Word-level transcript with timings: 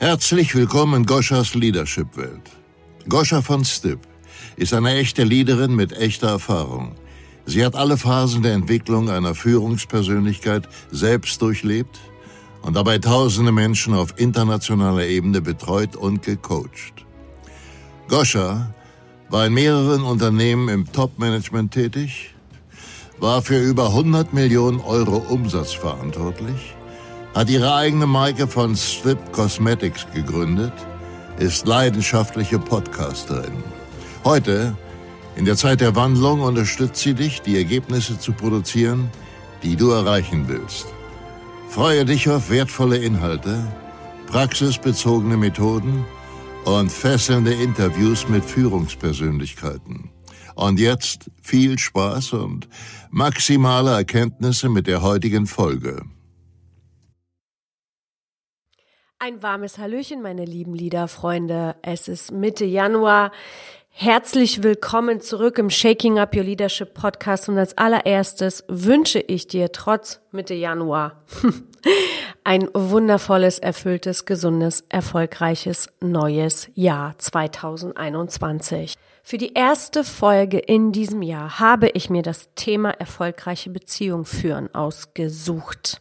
Herzlich 0.00 0.54
willkommen 0.54 1.00
in 1.00 1.06
Goschas 1.06 1.54
Leadership-Welt. 1.54 2.52
Goscha 3.08 3.42
von 3.42 3.64
Stipp 3.64 3.98
ist 4.54 4.72
eine 4.72 4.94
echte 4.94 5.24
Leaderin 5.24 5.74
mit 5.74 5.92
echter 5.92 6.28
Erfahrung. 6.28 6.94
Sie 7.46 7.64
hat 7.64 7.74
alle 7.74 7.96
Phasen 7.96 8.44
der 8.44 8.52
Entwicklung 8.52 9.10
einer 9.10 9.34
Führungspersönlichkeit 9.34 10.68
selbst 10.92 11.42
durchlebt 11.42 11.98
und 12.62 12.76
dabei 12.76 12.98
tausende 12.98 13.50
Menschen 13.50 13.92
auf 13.92 14.14
internationaler 14.20 15.04
Ebene 15.04 15.40
betreut 15.40 15.96
und 15.96 16.22
gecoacht. 16.22 17.04
Goscha 18.06 18.72
war 19.30 19.46
in 19.46 19.54
mehreren 19.54 20.04
Unternehmen 20.04 20.68
im 20.68 20.92
Top-Management 20.92 21.74
tätig, 21.74 22.36
war 23.18 23.42
für 23.42 23.58
über 23.58 23.88
100 23.88 24.32
Millionen 24.32 24.78
Euro 24.78 25.16
Umsatz 25.16 25.72
verantwortlich, 25.72 26.76
hat 27.38 27.48
ihre 27.48 27.72
eigene 27.72 28.08
Marke 28.08 28.48
von 28.48 28.74
Strip 28.74 29.30
Cosmetics 29.30 30.08
gegründet, 30.12 30.72
ist 31.38 31.68
leidenschaftliche 31.68 32.58
Podcasterin. 32.58 33.62
Heute, 34.24 34.76
in 35.36 35.44
der 35.44 35.56
Zeit 35.56 35.80
der 35.80 35.94
Wandlung, 35.94 36.40
unterstützt 36.40 37.00
sie 37.00 37.14
dich, 37.14 37.40
die 37.40 37.56
Ergebnisse 37.56 38.18
zu 38.18 38.32
produzieren, 38.32 39.08
die 39.62 39.76
du 39.76 39.90
erreichen 39.90 40.48
willst. 40.48 40.88
Freue 41.68 42.04
dich 42.04 42.28
auf 42.28 42.50
wertvolle 42.50 42.96
Inhalte, 42.96 43.64
praxisbezogene 44.26 45.36
Methoden 45.36 46.04
und 46.64 46.90
fesselnde 46.90 47.52
Interviews 47.52 48.28
mit 48.28 48.44
Führungspersönlichkeiten. 48.44 50.10
Und 50.56 50.80
jetzt 50.80 51.30
viel 51.40 51.78
Spaß 51.78 52.32
und 52.32 52.68
maximale 53.10 53.92
Erkenntnisse 53.92 54.68
mit 54.68 54.88
der 54.88 55.02
heutigen 55.02 55.46
Folge. 55.46 56.02
Ein 59.20 59.42
warmes 59.42 59.78
Hallöchen, 59.78 60.22
meine 60.22 60.44
lieben 60.44 60.76
Liederfreunde. 60.76 61.74
Es 61.82 62.06
ist 62.06 62.30
Mitte 62.30 62.64
Januar. 62.64 63.32
Herzlich 63.88 64.62
willkommen 64.62 65.20
zurück 65.20 65.58
im 65.58 65.70
Shaking 65.70 66.20
Up 66.20 66.36
Your 66.36 66.44
Leadership 66.44 66.94
Podcast 66.94 67.48
und 67.48 67.58
als 67.58 67.76
allererstes 67.76 68.62
wünsche 68.68 69.18
ich 69.18 69.48
dir 69.48 69.72
trotz 69.72 70.20
Mitte 70.30 70.54
Januar 70.54 71.24
ein 72.44 72.68
wundervolles, 72.74 73.58
erfülltes, 73.58 74.24
gesundes, 74.24 74.84
erfolgreiches 74.88 75.88
neues 76.00 76.70
Jahr 76.76 77.18
2021. 77.18 78.94
Für 79.24 79.38
die 79.38 79.52
erste 79.52 80.04
Folge 80.04 80.60
in 80.60 80.92
diesem 80.92 81.22
Jahr 81.22 81.58
habe 81.58 81.88
ich 81.88 82.08
mir 82.08 82.22
das 82.22 82.54
Thema 82.54 82.90
erfolgreiche 82.90 83.70
Beziehung 83.70 84.24
führen 84.24 84.72
ausgesucht. 84.72 85.98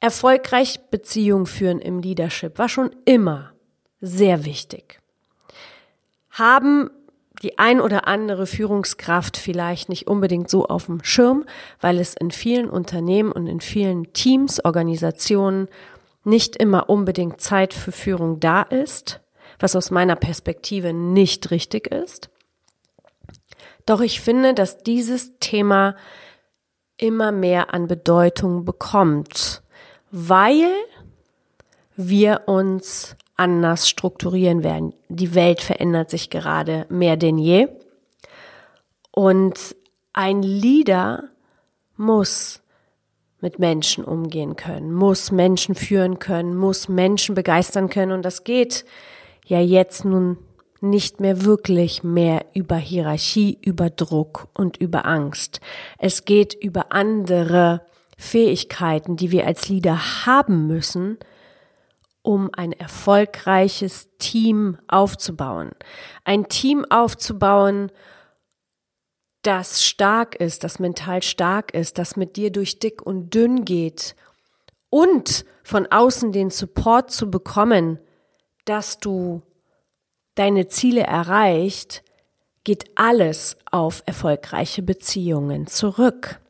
Erfolgreich 0.00 0.80
Beziehung 0.90 1.46
führen 1.46 1.80
im 1.80 2.00
Leadership 2.00 2.58
war 2.58 2.68
schon 2.68 2.90
immer 3.04 3.52
sehr 4.00 4.44
wichtig 4.44 5.00
haben 6.38 6.90
die 7.42 7.58
ein 7.58 7.80
oder 7.80 8.08
andere 8.08 8.46
Führungskraft 8.46 9.36
vielleicht 9.36 9.88
nicht 9.88 10.08
unbedingt 10.08 10.50
so 10.50 10.66
auf 10.66 10.86
dem 10.86 11.04
Schirm, 11.04 11.44
weil 11.80 11.98
es 12.00 12.14
in 12.14 12.32
vielen 12.32 12.68
Unternehmen 12.68 13.30
und 13.30 13.46
in 13.46 13.60
vielen 13.60 14.12
Teams, 14.12 14.64
Organisationen 14.64 15.68
nicht 16.24 16.56
immer 16.56 16.90
unbedingt 16.90 17.40
Zeit 17.40 17.72
für 17.72 17.92
Führung 17.92 18.40
da 18.40 18.62
ist, 18.62 19.20
was 19.60 19.76
aus 19.76 19.92
meiner 19.92 20.16
Perspektive 20.16 20.92
nicht 20.92 21.52
richtig 21.52 21.92
ist. 21.92 22.28
Doch 23.86 24.00
ich 24.00 24.20
finde, 24.20 24.52
dass 24.52 24.78
dieses 24.78 25.38
Thema 25.38 25.94
immer 26.96 27.30
mehr 27.30 27.72
an 27.72 27.86
Bedeutung 27.86 28.64
bekommt, 28.64 29.62
weil 30.10 30.70
wir 31.96 32.42
uns 32.46 33.16
anders 33.36 33.88
strukturieren 33.88 34.62
werden. 34.62 34.94
Die 35.08 35.34
Welt 35.34 35.60
verändert 35.60 36.10
sich 36.10 36.30
gerade 36.30 36.86
mehr 36.88 37.16
denn 37.16 37.38
je. 37.38 37.68
Und 39.12 39.76
ein 40.12 40.42
Leader 40.42 41.24
muss 41.96 42.60
mit 43.40 43.58
Menschen 43.58 44.04
umgehen 44.04 44.56
können, 44.56 44.92
muss 44.92 45.30
Menschen 45.30 45.74
führen 45.74 46.18
können, 46.18 46.56
muss 46.56 46.88
Menschen 46.88 47.34
begeistern 47.34 47.88
können. 47.88 48.12
Und 48.12 48.24
das 48.24 48.44
geht 48.44 48.84
ja 49.46 49.60
jetzt 49.60 50.04
nun 50.04 50.38
nicht 50.80 51.20
mehr 51.20 51.44
wirklich 51.44 52.02
mehr 52.02 52.44
über 52.54 52.76
Hierarchie, 52.76 53.58
über 53.62 53.90
Druck 53.90 54.48
und 54.54 54.76
über 54.76 55.06
Angst. 55.06 55.60
Es 55.98 56.24
geht 56.24 56.54
über 56.54 56.92
andere 56.92 57.82
Fähigkeiten, 58.18 59.16
die 59.16 59.30
wir 59.30 59.46
als 59.46 59.68
Leader 59.68 60.26
haben 60.26 60.66
müssen, 60.66 61.18
um 62.22 62.50
ein 62.52 62.72
erfolgreiches 62.72 64.08
Team 64.18 64.76
aufzubauen. 64.88 65.70
Ein 66.24 66.48
Team 66.48 66.84
aufzubauen, 66.90 67.90
das 69.42 69.84
stark 69.84 70.34
ist, 70.34 70.64
das 70.64 70.80
mental 70.80 71.22
stark 71.22 71.72
ist, 71.72 71.96
das 71.96 72.16
mit 72.16 72.36
dir 72.36 72.50
durch 72.50 72.80
dick 72.80 73.00
und 73.00 73.32
dünn 73.32 73.64
geht 73.64 74.16
und 74.90 75.44
von 75.62 75.86
außen 75.86 76.32
den 76.32 76.50
Support 76.50 77.12
zu 77.12 77.30
bekommen, 77.30 78.00
dass 78.64 78.98
du 78.98 79.42
deine 80.34 80.66
Ziele 80.66 81.02
erreicht, 81.02 82.02
geht 82.64 82.90
alles 82.96 83.56
auf 83.70 84.02
erfolgreiche 84.06 84.82
Beziehungen 84.82 85.68
zurück 85.68 86.40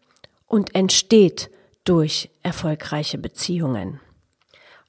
und 0.47 0.75
entsteht 0.75 1.51
durch 1.89 2.31
erfolgreiche 2.43 3.19
Beziehungen 3.19 4.01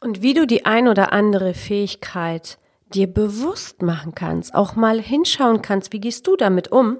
und 0.01 0.21
wie 0.21 0.33
du 0.33 0.47
die 0.47 0.65
ein 0.65 0.87
oder 0.87 1.11
andere 1.11 1.53
Fähigkeit 1.53 2.57
dir 2.93 3.07
bewusst 3.07 3.81
machen 3.81 4.15
kannst, 4.15 4.55
auch 4.55 4.75
mal 4.75 4.99
hinschauen 4.99 5.61
kannst, 5.61 5.93
wie 5.93 5.99
gehst 5.99 6.25
du 6.25 6.35
damit 6.35 6.71
um? 6.71 6.97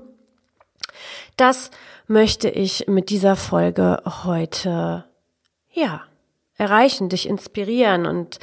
Das 1.38 1.72
möchte 2.08 2.50
ich 2.50 2.88
mit 2.88 3.10
dieser 3.10 3.36
Folge 3.36 4.02
heute, 4.24 5.06
ja, 5.72 6.02
erreichen, 6.58 7.10
dich 7.10 7.28
inspirieren 7.28 8.06
und 8.06 8.40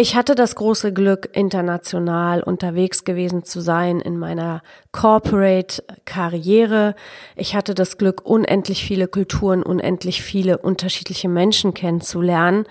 ich 0.00 0.16
hatte 0.16 0.34
das 0.34 0.54
große 0.54 0.94
Glück, 0.94 1.28
international 1.34 2.42
unterwegs 2.42 3.04
gewesen 3.04 3.44
zu 3.44 3.60
sein 3.60 4.00
in 4.00 4.18
meiner 4.18 4.62
Corporate-Karriere. 4.92 6.94
Ich 7.36 7.54
hatte 7.54 7.74
das 7.74 7.98
Glück, 7.98 8.22
unendlich 8.24 8.82
viele 8.82 9.08
Kulturen, 9.08 9.62
unendlich 9.62 10.22
viele 10.22 10.56
unterschiedliche 10.56 11.28
Menschen 11.28 11.74
kennenzulernen 11.74 12.64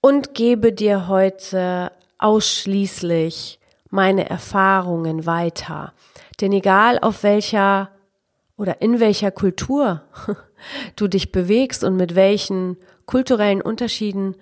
und 0.00 0.34
gebe 0.34 0.72
dir 0.72 1.06
heute 1.06 1.92
ausschließlich 2.18 3.60
meine 3.88 4.28
Erfahrungen 4.28 5.24
weiter. 5.24 5.92
Denn 6.40 6.50
egal 6.50 6.98
auf 6.98 7.22
welcher 7.22 7.90
oder 8.56 8.82
in 8.82 8.98
welcher 8.98 9.30
Kultur 9.30 10.02
du 10.96 11.06
dich 11.06 11.30
bewegst 11.30 11.84
und 11.84 11.94
mit 11.94 12.16
welchen 12.16 12.76
kulturellen 13.06 13.62
Unterschieden 13.62 14.34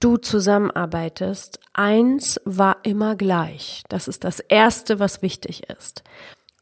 du 0.00 0.16
zusammenarbeitest, 0.16 1.60
eins 1.72 2.40
war 2.44 2.78
immer 2.82 3.16
gleich. 3.16 3.84
Das 3.88 4.08
ist 4.08 4.24
das 4.24 4.40
Erste, 4.40 4.98
was 4.98 5.22
wichtig 5.22 5.68
ist. 5.70 6.02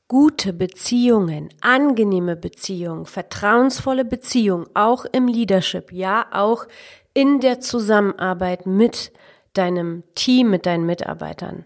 Gute 0.09 0.53
Beziehungen, 0.53 1.51
angenehme 1.61 2.37
Beziehungen, 2.37 3.07
vertrauensvolle 3.07 4.05
Beziehungen, 4.05 4.67
auch 4.75 5.05
im 5.05 5.29
Leadership, 5.29 5.93
ja, 5.93 6.27
auch 6.33 6.67
in 7.15 7.41
der 7.41 7.61
Zusammenarbeit 7.61 8.67
mit 8.67 9.13
deinem 9.53 10.03
Team, 10.15 10.51
mit 10.51 10.67
deinen 10.67 10.87
Mitarbeitern 10.87 11.65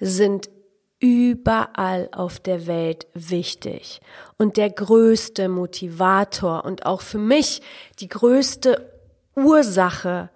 sind 0.00 0.50
überall 1.00 2.08
auf 2.12 2.40
der 2.40 2.66
Welt 2.66 3.06
wichtig. 3.14 4.00
Und 4.36 4.56
der 4.56 4.70
größte 4.70 5.48
Motivator 5.48 6.64
und 6.64 6.86
auch 6.86 7.00
für 7.00 7.18
mich 7.18 7.62
die 8.00 8.08
größte 8.08 8.92
Ursache, 9.36 10.30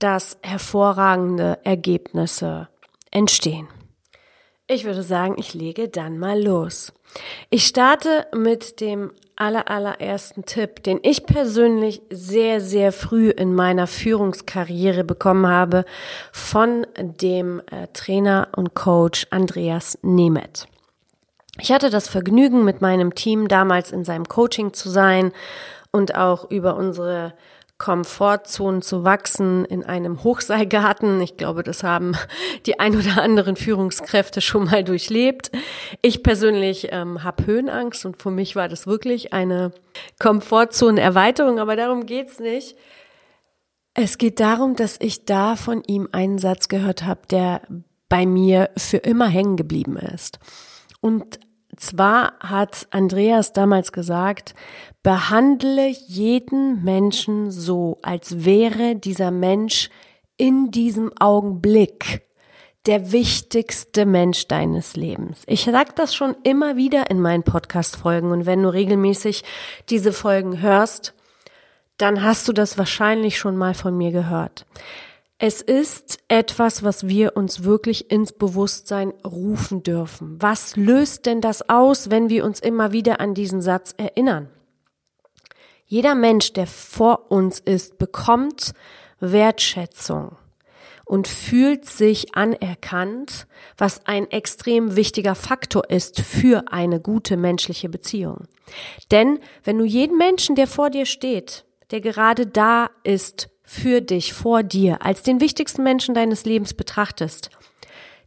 dass 0.00 0.38
hervorragende 0.42 1.58
Ergebnisse 1.64 2.68
entstehen. 3.10 3.68
Ich 4.66 4.84
würde 4.84 5.02
sagen, 5.02 5.34
ich 5.38 5.54
lege 5.54 5.88
dann 5.88 6.18
mal 6.18 6.40
los. 6.40 6.92
Ich 7.48 7.66
starte 7.66 8.26
mit 8.32 8.80
dem 8.80 9.12
aller, 9.34 9.70
allerersten 9.70 10.44
Tipp, 10.44 10.82
den 10.82 11.00
ich 11.02 11.26
persönlich 11.26 12.02
sehr, 12.10 12.60
sehr 12.60 12.92
früh 12.92 13.30
in 13.30 13.54
meiner 13.54 13.86
Führungskarriere 13.86 15.02
bekommen 15.02 15.46
habe 15.46 15.84
von 16.30 16.86
dem 16.98 17.60
äh, 17.70 17.88
Trainer 17.92 18.48
und 18.54 18.74
Coach 18.74 19.26
Andreas 19.30 19.98
Nemeth. 20.02 20.68
Ich 21.58 21.72
hatte 21.72 21.90
das 21.90 22.08
Vergnügen, 22.08 22.64
mit 22.64 22.80
meinem 22.80 23.14
Team 23.14 23.48
damals 23.48 23.92
in 23.92 24.04
seinem 24.04 24.28
Coaching 24.28 24.72
zu 24.72 24.88
sein 24.88 25.32
und 25.90 26.14
auch 26.14 26.50
über 26.50 26.76
unsere 26.76 27.34
Komfortzonen 27.80 28.82
zu 28.82 29.04
wachsen 29.04 29.64
in 29.64 29.82
einem 29.82 30.22
Hochseilgarten. 30.22 31.20
Ich 31.22 31.38
glaube, 31.38 31.64
das 31.64 31.82
haben 31.82 32.14
die 32.66 32.78
ein 32.78 32.94
oder 32.94 33.20
anderen 33.22 33.56
Führungskräfte 33.56 34.40
schon 34.42 34.66
mal 34.66 34.84
durchlebt. 34.84 35.50
Ich 36.02 36.22
persönlich 36.22 36.88
ähm, 36.92 37.24
habe 37.24 37.46
Höhenangst 37.46 38.04
und 38.04 38.22
für 38.22 38.30
mich 38.30 38.54
war 38.54 38.68
das 38.68 38.86
wirklich 38.86 39.32
eine 39.32 39.72
Komfortzonenerweiterung, 40.20 41.58
aber 41.58 41.74
darum 41.74 42.04
geht's 42.06 42.38
nicht. 42.38 42.76
Es 43.94 44.18
geht 44.18 44.38
darum, 44.38 44.76
dass 44.76 44.96
ich 45.00 45.24
da 45.24 45.56
von 45.56 45.82
ihm 45.86 46.08
einen 46.12 46.38
Satz 46.38 46.68
gehört 46.68 47.04
habe, 47.04 47.22
der 47.30 47.62
bei 48.10 48.26
mir 48.26 48.70
für 48.76 48.98
immer 48.98 49.26
hängen 49.26 49.56
geblieben 49.56 49.96
ist. 49.96 50.38
Und 51.00 51.40
zwar 51.80 52.34
hat 52.40 52.86
Andreas 52.90 53.52
damals 53.52 53.92
gesagt, 53.92 54.54
behandle 55.02 55.88
jeden 55.88 56.84
Menschen 56.84 57.50
so, 57.50 57.98
als 58.02 58.44
wäre 58.44 58.96
dieser 58.96 59.30
Mensch 59.30 59.90
in 60.36 60.70
diesem 60.70 61.12
Augenblick 61.18 62.22
der 62.86 63.12
wichtigste 63.12 64.06
Mensch 64.06 64.48
deines 64.48 64.96
Lebens. 64.96 65.42
Ich 65.46 65.64
sage 65.64 65.92
das 65.94 66.14
schon 66.14 66.34
immer 66.44 66.76
wieder 66.76 67.10
in 67.10 67.20
meinen 67.20 67.42
Podcast-Folgen 67.42 68.30
und 68.30 68.46
wenn 68.46 68.62
du 68.62 68.72
regelmäßig 68.72 69.44
diese 69.90 70.12
Folgen 70.12 70.60
hörst, 70.60 71.14
dann 71.98 72.22
hast 72.22 72.48
du 72.48 72.52
das 72.52 72.78
wahrscheinlich 72.78 73.38
schon 73.38 73.56
mal 73.56 73.74
von 73.74 73.96
mir 73.96 74.12
gehört. 74.12 74.64
Es 75.42 75.62
ist 75.62 76.18
etwas, 76.28 76.82
was 76.82 77.08
wir 77.08 77.34
uns 77.34 77.64
wirklich 77.64 78.10
ins 78.10 78.30
Bewusstsein 78.30 79.14
rufen 79.24 79.82
dürfen. 79.82 80.36
Was 80.38 80.76
löst 80.76 81.24
denn 81.24 81.40
das 81.40 81.66
aus, 81.70 82.10
wenn 82.10 82.28
wir 82.28 82.44
uns 82.44 82.60
immer 82.60 82.92
wieder 82.92 83.20
an 83.20 83.32
diesen 83.32 83.62
Satz 83.62 83.94
erinnern? 83.96 84.50
Jeder 85.86 86.14
Mensch, 86.14 86.52
der 86.52 86.66
vor 86.66 87.30
uns 87.30 87.58
ist, 87.58 87.96
bekommt 87.96 88.74
Wertschätzung 89.18 90.36
und 91.06 91.26
fühlt 91.26 91.86
sich 91.86 92.34
anerkannt, 92.34 93.46
was 93.78 94.04
ein 94.04 94.30
extrem 94.30 94.94
wichtiger 94.94 95.34
Faktor 95.34 95.88
ist 95.88 96.20
für 96.20 96.64
eine 96.70 97.00
gute 97.00 97.38
menschliche 97.38 97.88
Beziehung. 97.88 98.46
Denn 99.10 99.38
wenn 99.64 99.78
du 99.78 99.86
jeden 99.86 100.18
Menschen, 100.18 100.54
der 100.54 100.66
vor 100.66 100.90
dir 100.90 101.06
steht, 101.06 101.64
der 101.92 102.02
gerade 102.02 102.46
da 102.46 102.90
ist, 103.04 103.48
für 103.72 104.00
dich, 104.00 104.32
vor 104.32 104.64
dir, 104.64 105.06
als 105.06 105.22
den 105.22 105.40
wichtigsten 105.40 105.84
Menschen 105.84 106.12
deines 106.12 106.44
Lebens 106.44 106.74
betrachtest, 106.74 107.50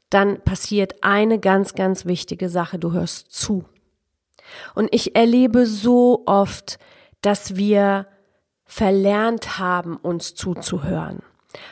dann 0.10 0.40
passiert 0.40 1.04
eine 1.04 1.38
ganz, 1.38 1.76
ganz 1.76 2.06
wichtige 2.06 2.48
Sache. 2.48 2.80
Du 2.80 2.94
hörst 2.94 3.34
zu. 3.34 3.66
Und 4.74 4.88
ich 4.96 5.18
erlebe 5.18 5.66
so 5.66 6.24
oft, 6.28 6.80
dass 7.20 7.58
wir 7.58 8.08
verlernt 8.64 9.60
haben, 9.60 9.98
uns 9.98 10.34
zuzuhören. 10.34 11.20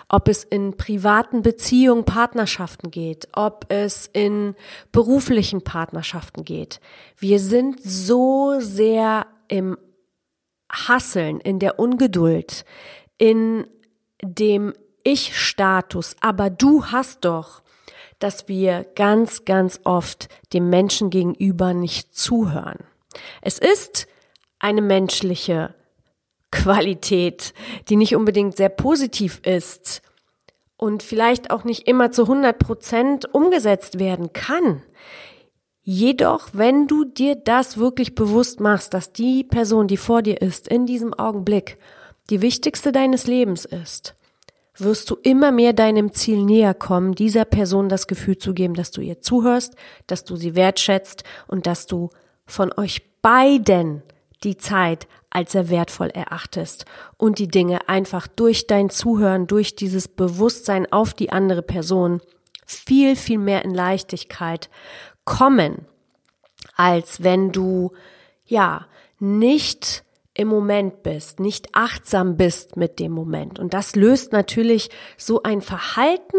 Ob 0.10 0.28
es 0.28 0.44
in 0.44 0.76
privaten 0.76 1.42
Beziehungen, 1.42 2.04
Partnerschaften 2.04 2.92
geht, 2.92 3.30
ob 3.32 3.68
es 3.70 4.06
in 4.06 4.54
beruflichen 4.92 5.64
Partnerschaften 5.64 6.44
geht. 6.44 6.82
Wir 7.16 7.40
sind 7.40 7.82
so 7.82 8.60
sehr 8.60 9.28
im 9.48 9.78
Hasseln, 10.70 11.40
in 11.40 11.60
der 11.60 11.80
Ungeduld, 11.80 12.66
in 13.22 13.68
dem 14.24 14.74
Ich-Status, 15.04 16.16
aber 16.22 16.50
du 16.50 16.86
hast 16.86 17.24
doch, 17.24 17.62
dass 18.18 18.48
wir 18.48 18.84
ganz, 18.96 19.46
ganz 19.46 19.80
oft 19.84 20.28
dem 20.54 20.72
Menschen 20.72 21.12
gegenüber 21.12 21.76
nicht 21.76 22.16
zuhören. 22.16 22.80
Es 23.44 23.60
ist 23.60 24.08
eine 24.58 24.82
menschliche 24.82 25.76
Qualität, 26.50 27.54
die 27.90 27.96
nicht 27.96 28.16
unbedingt 28.16 28.58
sehr 28.58 28.70
positiv 28.70 29.40
ist 29.46 30.02
und 30.76 31.04
vielleicht 31.04 31.52
auch 31.52 31.64
nicht 31.64 31.88
immer 31.88 32.12
zu 32.12 32.24
100 32.24 32.58
Prozent 32.58 33.36
umgesetzt 33.36 34.00
werden 34.00 34.34
kann. 34.34 34.82
Jedoch, 35.84 36.50
wenn 36.54 36.88
du 36.88 37.06
dir 37.06 37.36
das 37.36 37.78
wirklich 37.78 38.16
bewusst 38.16 38.60
machst, 38.60 38.96
dass 38.96 39.14
die 39.14 39.44
Person, 39.44 39.88
die 39.88 39.98
vor 39.98 40.24
dir 40.24 40.42
ist, 40.42 40.68
in 40.68 40.88
diesem 40.88 41.14
Augenblick 41.14 41.78
die 42.30 42.42
wichtigste 42.42 42.92
deines 42.92 43.28
Lebens 43.28 43.66
ist, 43.66 44.16
wirst 44.78 45.10
du 45.10 45.16
immer 45.22 45.52
mehr 45.52 45.74
deinem 45.74 46.14
Ziel 46.14 46.44
näher 46.44 46.74
kommen, 46.74 47.14
dieser 47.14 47.46
Person 47.46 47.90
das 47.90 48.08
Gefühl 48.08 48.38
zu 48.38 48.54
geben, 48.54 48.74
dass 48.74 48.92
du 48.92 49.02
ihr 49.02 49.22
zuhörst, 49.22 49.76
dass 50.08 50.24
du 50.24 50.36
sie 50.36 50.56
wertschätzt 50.56 51.24
und 51.48 51.68
dass 51.68 51.88
du 51.88 52.10
von 52.46 52.72
euch 52.78 53.02
beiden 53.22 54.02
die 54.44 54.58
Zeit 54.58 55.08
als 55.30 55.54
sehr 55.54 55.70
wertvoll 55.70 56.10
erachtest 56.10 56.86
und 57.18 57.40
die 57.40 57.48
Dinge 57.48 57.88
einfach 57.88 58.28
durch 58.28 58.68
dein 58.68 58.90
Zuhören, 58.90 59.48
durch 59.48 59.76
dieses 59.76 60.08
Bewusstsein 60.08 60.92
auf 60.92 61.14
die 61.14 61.32
andere 61.32 61.62
Person 61.62 62.22
viel, 62.66 63.16
viel 63.16 63.38
mehr 63.38 63.64
in 63.64 63.74
Leichtigkeit 63.74 64.70
kommen, 65.26 65.86
als 66.76 67.24
wenn 67.24 67.52
du, 67.52 67.92
ja, 68.46 68.88
nicht 69.20 70.04
im 70.34 70.48
Moment 70.48 71.04
bist, 71.04 71.40
nicht 71.40 71.70
achtsam 71.74 72.38
bist 72.38 72.78
mit 72.78 73.00
dem 73.00 73.12
Moment. 73.12 73.60
Und 73.60 73.74
das 73.74 73.96
löst 73.96 74.32
natürlich 74.32 74.90
so 75.18 75.44
ein 75.44 75.62
Verhalten 75.62 76.38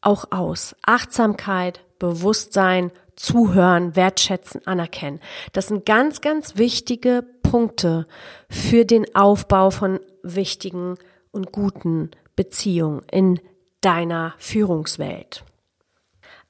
auch 0.00 0.30
aus. 0.30 0.74
Achtsamkeit, 0.84 1.80
Bewusstsein, 1.98 2.90
Zuhören, 3.14 3.94
Wertschätzen, 3.94 4.66
Anerkennen. 4.66 5.20
Das 5.52 5.68
sind 5.68 5.84
ganz, 5.84 6.20
ganz 6.20 6.56
wichtige 6.56 7.24
Punkte 7.42 8.06
für 8.48 8.84
den 8.84 9.14
Aufbau 9.14 9.70
von 9.70 10.00
wichtigen 10.22 10.96
und 11.30 11.52
guten 11.52 12.10
Beziehungen 12.34 13.02
in 13.10 13.40
deiner 13.82 14.34
Führungswelt. 14.38 15.44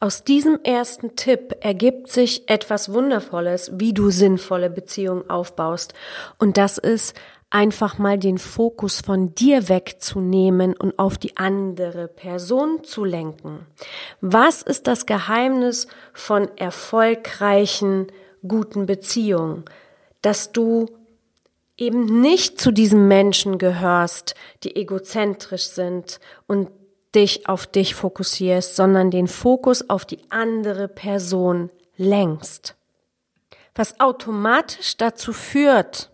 Aus 0.02 0.24
diesem 0.24 0.58
ersten 0.64 1.14
Tipp 1.14 1.54
ergibt 1.60 2.10
sich 2.10 2.48
etwas 2.50 2.92
Wundervolles, 2.92 3.70
wie 3.74 3.92
du 3.92 4.10
sinnvolle 4.10 4.68
Beziehungen 4.68 5.30
aufbaust. 5.30 5.94
Und 6.40 6.56
das 6.56 6.76
ist 6.76 7.14
einfach 7.50 7.98
mal 7.98 8.18
den 8.18 8.38
Fokus 8.38 9.00
von 9.00 9.32
dir 9.36 9.68
wegzunehmen 9.68 10.74
und 10.74 10.98
auf 10.98 11.18
die 11.18 11.36
andere 11.36 12.08
Person 12.08 12.82
zu 12.82 13.04
lenken. 13.04 13.64
Was 14.20 14.62
ist 14.62 14.88
das 14.88 15.06
Geheimnis 15.06 15.86
von 16.12 16.48
erfolgreichen, 16.56 18.08
guten 18.42 18.86
Beziehungen? 18.86 19.66
Dass 20.20 20.50
du 20.50 20.86
eben 21.76 22.20
nicht 22.20 22.60
zu 22.60 22.72
diesen 22.72 23.06
Menschen 23.06 23.56
gehörst, 23.56 24.34
die 24.64 24.74
egozentrisch 24.74 25.68
sind 25.68 26.18
und 26.48 26.70
dich 27.14 27.48
auf 27.48 27.66
dich 27.66 27.94
fokussierst, 27.94 28.76
sondern 28.76 29.10
den 29.10 29.28
Fokus 29.28 29.88
auf 29.88 30.04
die 30.04 30.20
andere 30.30 30.88
Person 30.88 31.70
lenkst. 31.96 32.74
Was 33.74 34.00
automatisch 34.00 34.96
dazu 34.96 35.32
führt, 35.32 36.10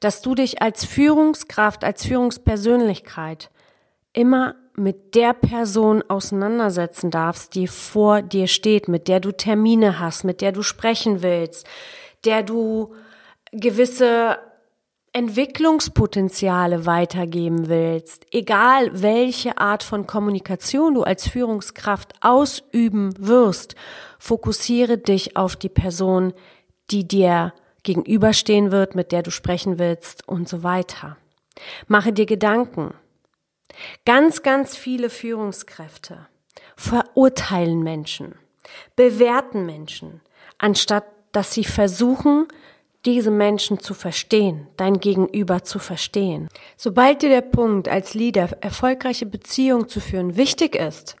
dass 0.00 0.22
du 0.22 0.34
dich 0.34 0.62
als 0.62 0.84
Führungskraft, 0.84 1.84
als 1.84 2.04
Führungspersönlichkeit 2.04 3.50
immer 4.12 4.56
mit 4.74 5.14
der 5.14 5.34
Person 5.34 6.02
auseinandersetzen 6.08 7.10
darfst, 7.10 7.54
die 7.54 7.66
vor 7.66 8.22
dir 8.22 8.46
steht, 8.46 8.88
mit 8.88 9.08
der 9.08 9.20
du 9.20 9.32
Termine 9.32 9.98
hast, 9.98 10.24
mit 10.24 10.40
der 10.40 10.52
du 10.52 10.62
sprechen 10.62 11.22
willst, 11.22 11.66
der 12.24 12.42
du 12.42 12.94
gewisse 13.52 14.38
Entwicklungspotenziale 15.14 16.86
weitergeben 16.86 17.68
willst, 17.68 18.26
egal 18.30 19.02
welche 19.02 19.58
Art 19.58 19.82
von 19.82 20.06
Kommunikation 20.06 20.94
du 20.94 21.02
als 21.02 21.28
Führungskraft 21.28 22.14
ausüben 22.22 23.14
wirst, 23.18 23.74
fokussiere 24.18 24.96
dich 24.96 25.36
auf 25.36 25.56
die 25.56 25.68
Person, 25.68 26.32
die 26.90 27.06
dir 27.06 27.52
gegenüberstehen 27.82 28.72
wird, 28.72 28.94
mit 28.94 29.12
der 29.12 29.22
du 29.22 29.30
sprechen 29.30 29.78
willst 29.78 30.26
und 30.26 30.48
so 30.48 30.62
weiter. 30.62 31.18
Mache 31.88 32.12
dir 32.12 32.26
Gedanken. 32.26 32.94
Ganz, 34.04 34.42
ganz 34.42 34.76
viele 34.76 35.10
Führungskräfte 35.10 36.26
verurteilen 36.76 37.82
Menschen, 37.82 38.34
bewerten 38.96 39.66
Menschen, 39.66 40.20
anstatt 40.58 41.04
dass 41.32 41.52
sie 41.52 41.64
versuchen, 41.64 42.48
diese 43.04 43.30
Menschen 43.30 43.80
zu 43.80 43.94
verstehen, 43.94 44.68
dein 44.76 45.00
Gegenüber 45.00 45.64
zu 45.64 45.78
verstehen. 45.78 46.48
Sobald 46.76 47.22
dir 47.22 47.28
der 47.28 47.40
Punkt 47.40 47.88
als 47.88 48.14
Leader 48.14 48.50
erfolgreiche 48.60 49.26
Beziehungen 49.26 49.88
zu 49.88 50.00
führen 50.00 50.36
wichtig 50.36 50.76
ist, 50.76 51.16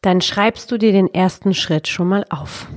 dann 0.00 0.20
schreibst 0.20 0.70
du 0.70 0.78
dir 0.78 0.92
den 0.92 1.12
ersten 1.12 1.54
Schritt 1.54 1.88
schon 1.88 2.08
mal 2.08 2.24
auf. 2.30 2.68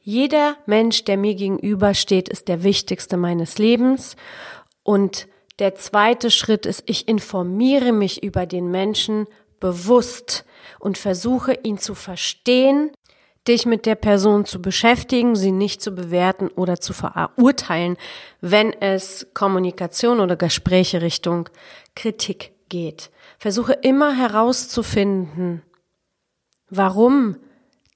Jeder 0.00 0.56
Mensch, 0.66 1.04
der 1.04 1.16
mir 1.16 1.34
gegenüber 1.34 1.94
steht, 1.94 2.28
ist 2.28 2.48
der 2.48 2.62
wichtigste 2.62 3.16
meines 3.16 3.58
Lebens 3.58 4.16
und 4.82 5.28
der 5.58 5.74
zweite 5.74 6.30
Schritt 6.30 6.66
ist, 6.66 6.82
ich 6.86 7.08
informiere 7.08 7.92
mich 7.92 8.22
über 8.22 8.46
den 8.46 8.70
Menschen 8.70 9.26
bewusst 9.58 10.44
und 10.78 10.98
versuche 10.98 11.58
ihn 11.62 11.78
zu 11.78 11.94
verstehen 11.94 12.90
dich 13.48 13.66
mit 13.66 13.86
der 13.86 13.94
Person 13.94 14.44
zu 14.44 14.60
beschäftigen, 14.60 15.36
sie 15.36 15.52
nicht 15.52 15.82
zu 15.82 15.92
bewerten 15.92 16.48
oder 16.48 16.80
zu 16.80 16.92
verurteilen, 16.92 17.96
wenn 18.40 18.72
es 18.72 19.26
Kommunikation 19.34 20.20
oder 20.20 20.36
Gespräche 20.36 21.02
Richtung 21.02 21.48
Kritik 21.94 22.52
geht. 22.68 23.10
Versuche 23.38 23.72
immer 23.74 24.14
herauszufinden, 24.16 25.62
warum 26.70 27.36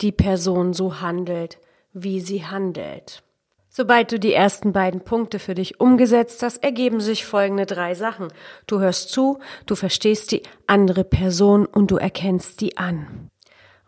die 0.01 0.13
Person 0.13 0.73
so 0.73 1.01
handelt, 1.01 1.59
wie 1.93 2.21
sie 2.21 2.47
handelt. 2.47 3.23
Sobald 3.69 4.11
du 4.11 4.19
die 4.19 4.33
ersten 4.33 4.73
beiden 4.73 5.03
Punkte 5.03 5.39
für 5.39 5.55
dich 5.55 5.79
umgesetzt 5.81 6.43
hast, 6.43 6.63
ergeben 6.63 7.01
sich 7.01 7.25
folgende 7.25 7.67
drei 7.67 7.95
Sachen. 7.95 8.29
Du 8.67 8.81
hörst 8.81 9.11
zu, 9.11 9.39
du 9.67 9.77
verstehst 9.77 10.33
die 10.33 10.43
andere 10.67 11.05
Person 11.05 11.67
und 11.67 11.93
du 11.93 11.97
erkennst 11.97 12.61
die 12.61 12.77
an. 12.79 13.31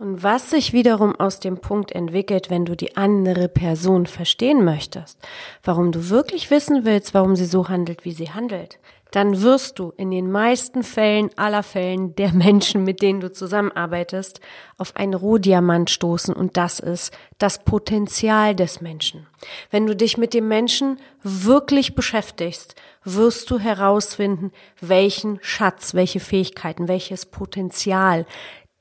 Und 0.03 0.25
was 0.25 0.51
sich 0.51 0.73
wiederum 0.73 1.15
aus 1.15 1.39
dem 1.39 1.59
Punkt 1.59 1.93
entwickelt, 1.93 2.51
wenn 2.51 2.65
du 2.65 2.75
die 2.75 2.97
andere 2.97 3.49
Person 3.49 4.07
verstehen 4.07 4.65
möchtest, 4.65 5.21
warum 5.63 5.93
du 5.93 6.11
wirklich 6.11 6.51
wissen 6.51 6.85
willst, 6.85 7.15
warum 7.15 7.37
sie 7.37 7.45
so 7.45 7.69
handelt, 7.69 8.05
wie 8.05 8.11
sie 8.11 8.31
handelt, 8.31 8.81
dann 9.13 9.43
wirst 9.43 9.79
du 9.79 9.93
in 9.97 10.11
den 10.11 10.29
meisten 10.29 10.83
Fällen 10.83 11.31
aller 11.37 11.63
Fällen 11.63 12.17
der 12.17 12.33
Menschen, 12.33 12.83
mit 12.83 13.01
denen 13.01 13.21
du 13.21 13.31
zusammenarbeitest, 13.31 14.41
auf 14.77 14.97
einen 14.97 15.15
Rohdiamant 15.15 15.89
stoßen 15.89 16.35
und 16.35 16.57
das 16.57 16.81
ist 16.81 17.17
das 17.39 17.63
Potenzial 17.63 18.57
des 18.57 18.81
Menschen. 18.81 19.29
Wenn 19.71 19.87
du 19.87 19.95
dich 19.95 20.19
mit 20.19 20.35
dem 20.35 20.49
Menschen 20.49 20.99
wirklich 21.23 21.95
beschäftigst, 21.95 22.75
wirst 23.05 23.51
du 23.51 23.59
herausfinden, 23.59 24.51
welchen 24.81 25.39
Schatz, 25.43 25.95
welche 25.95 26.21
Fähigkeiten, 26.21 26.89
welches 26.89 27.27
Potenzial 27.27 28.27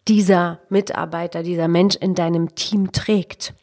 dieser 0.08 0.60
Mitarbeiter, 0.70 1.44
dieser 1.44 1.68
Mensch 1.68 1.96
in 1.96 2.16
deinem 2.16 2.56
Team 2.56 2.92
trägt. 2.92 3.54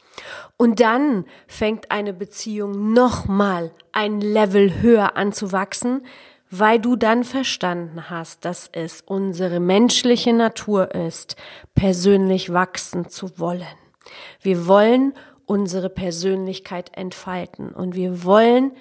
Und 0.57 0.81
dann 0.81 1.25
fängt 1.47 1.91
eine 1.91 2.13
Beziehung 2.13 2.93
nochmal 2.93 3.73
ein 3.93 4.21
Level 4.21 4.81
höher 4.83 5.17
an 5.17 5.33
zu 5.33 5.53
wachsen, 5.53 6.03
weil 6.51 6.81
du 6.81 6.97
dann 6.97 7.25
verstanden 7.25 8.11
hast, 8.11 8.45
dass 8.45 8.69
es 8.73 9.03
unsere 9.03 9.61
menschliche 9.61 10.33
Natur 10.33 10.95
ist, 10.95 11.37
persönlich 11.75 12.53
wachsen 12.53 13.09
zu 13.09 13.39
wollen. 13.39 13.67
Wir 14.41 14.67
wollen 14.67 15.15
unsere 15.45 15.91
Persönlichkeit 15.91 16.91
entfalten 16.97 17.71
und 17.71 17.95
wir 17.95 18.25
wollen 18.25 18.73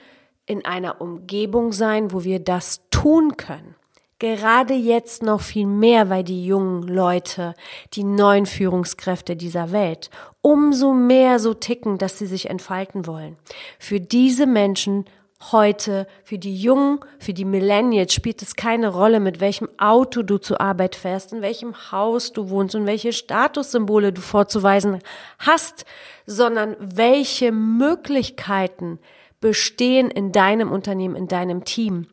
in 0.46 0.66
einer 0.66 1.02
Umgebung 1.02 1.74
sein, 1.74 2.12
wo 2.12 2.24
wir 2.24 2.40
das 2.40 2.90
tun 2.90 3.38
können. 3.38 3.76
Gerade 4.20 4.74
jetzt 4.74 5.22
noch 5.22 5.42
viel 5.42 5.68
mehr, 5.68 6.10
weil 6.10 6.24
die 6.24 6.44
jungen 6.44 6.82
Leute, 6.88 7.54
die 7.94 8.04
neuen 8.04 8.48
Führungskräfte 8.48 9.36
dieser 9.36 9.72
Welt, 9.72 10.10
umso 10.42 10.94
mehr 10.94 11.38
so 11.38 11.54
ticken, 11.54 12.00
dass 12.00 12.18
sie 12.18 12.26
sich 12.26 12.50
entfalten 12.50 13.06
wollen. 13.06 13.38
Für 13.78 14.00
diese 14.00 14.48
Menschen 14.48 15.06
heute, 15.52 16.08
für 16.24 16.40
die 16.40 16.56
Jungen, 16.60 17.00
für 17.20 17.34
die 17.34 17.46
Millennials 17.46 18.12
spielt 18.12 18.42
es 18.42 18.56
keine 18.56 18.88
Rolle, 18.88 19.20
mit 19.20 19.40
welchem 19.40 19.70
Auto 19.78 20.24
du 20.24 20.40
zur 20.40 20.60
Arbeit 20.62 20.96
fährst, 20.96 21.32
in 21.32 21.44
welchem 21.44 21.92
Haus 21.92 22.34
du 22.34 22.50
wohnst 22.50 22.74
und 22.74 22.88
welche 22.88 23.14
Statussymbole 23.14 24.14
du 24.14 24.22
vorzuweisen 24.22 25.00
hast, 25.38 25.86
sondern 26.26 26.76
welche 26.80 27.52
Möglichkeiten 27.52 28.98
bestehen 29.40 30.10
in 30.10 30.32
deinem 30.32 30.72
Unternehmen, 30.72 31.16
in 31.16 31.28
deinem 31.28 31.66
Team 31.66 32.08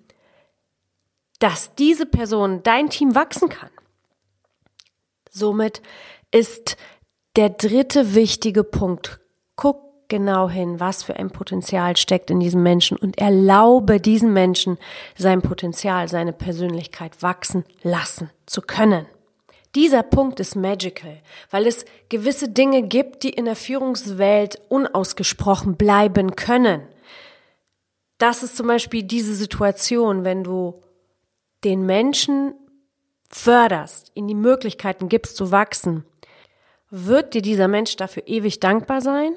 dass 1.44 1.74
diese 1.74 2.06
Person, 2.06 2.62
dein 2.62 2.88
Team 2.88 3.14
wachsen 3.14 3.50
kann. 3.50 3.68
Somit 5.30 5.82
ist 6.30 6.78
der 7.36 7.50
dritte 7.50 8.14
wichtige 8.14 8.64
Punkt, 8.64 9.20
guck 9.54 10.08
genau 10.08 10.48
hin, 10.48 10.80
was 10.80 11.02
für 11.02 11.16
ein 11.16 11.28
Potenzial 11.28 11.98
steckt 11.98 12.30
in 12.30 12.40
diesem 12.40 12.62
Menschen 12.62 12.96
und 12.96 13.18
erlaube 13.18 14.00
diesem 14.00 14.32
Menschen 14.32 14.78
sein 15.18 15.42
Potenzial, 15.42 16.08
seine 16.08 16.32
Persönlichkeit 16.32 17.20
wachsen 17.20 17.66
lassen 17.82 18.30
zu 18.46 18.62
können. 18.62 19.04
Dieser 19.74 20.02
Punkt 20.02 20.40
ist 20.40 20.56
magical, 20.56 21.20
weil 21.50 21.66
es 21.66 21.84
gewisse 22.08 22.48
Dinge 22.48 22.84
gibt, 22.84 23.22
die 23.22 23.30
in 23.30 23.44
der 23.44 23.56
Führungswelt 23.56 24.62
unausgesprochen 24.70 25.76
bleiben 25.76 26.36
können. 26.36 26.88
Das 28.16 28.42
ist 28.42 28.56
zum 28.56 28.68
Beispiel 28.68 29.02
diese 29.02 29.34
Situation, 29.34 30.24
wenn 30.24 30.42
du 30.42 30.80
den 31.64 31.86
Menschen 31.86 32.54
förderst, 33.28 34.12
ihnen 34.14 34.28
die 34.28 34.34
Möglichkeiten 34.34 35.08
gibst 35.08 35.36
zu 35.36 35.50
wachsen, 35.50 36.04
wird 36.90 37.34
dir 37.34 37.42
dieser 37.42 37.68
Mensch 37.68 37.96
dafür 37.96 38.22
ewig 38.26 38.60
dankbar 38.60 39.00
sein? 39.00 39.34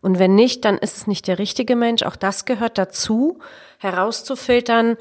Und 0.00 0.18
wenn 0.18 0.34
nicht, 0.34 0.64
dann 0.64 0.78
ist 0.78 0.96
es 0.96 1.06
nicht 1.06 1.26
der 1.26 1.38
richtige 1.38 1.76
Mensch. 1.76 2.02
Auch 2.02 2.16
das 2.16 2.44
gehört 2.44 2.78
dazu, 2.78 3.38
herauszufiltern, 3.78 4.96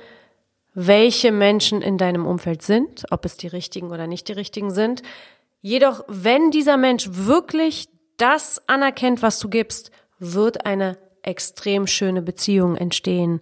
welche 0.73 1.31
Menschen 1.31 1.81
in 1.81 1.97
deinem 1.97 2.25
Umfeld 2.25 2.61
sind, 2.61 3.05
ob 3.11 3.25
es 3.25 3.37
die 3.37 3.47
richtigen 3.47 3.91
oder 3.91 4.07
nicht 4.07 4.27
die 4.27 4.33
richtigen 4.33 4.71
sind. 4.71 5.03
Jedoch, 5.61 6.03
wenn 6.07 6.51
dieser 6.51 6.77
Mensch 6.77 7.09
wirklich 7.11 7.89
das 8.17 8.67
anerkennt, 8.67 9.21
was 9.21 9.39
du 9.39 9.49
gibst, 9.49 9.91
wird 10.19 10.65
eine 10.65 10.97
extrem 11.21 11.85
schöne 11.87 12.21
Beziehung 12.21 12.75
entstehen 12.75 13.39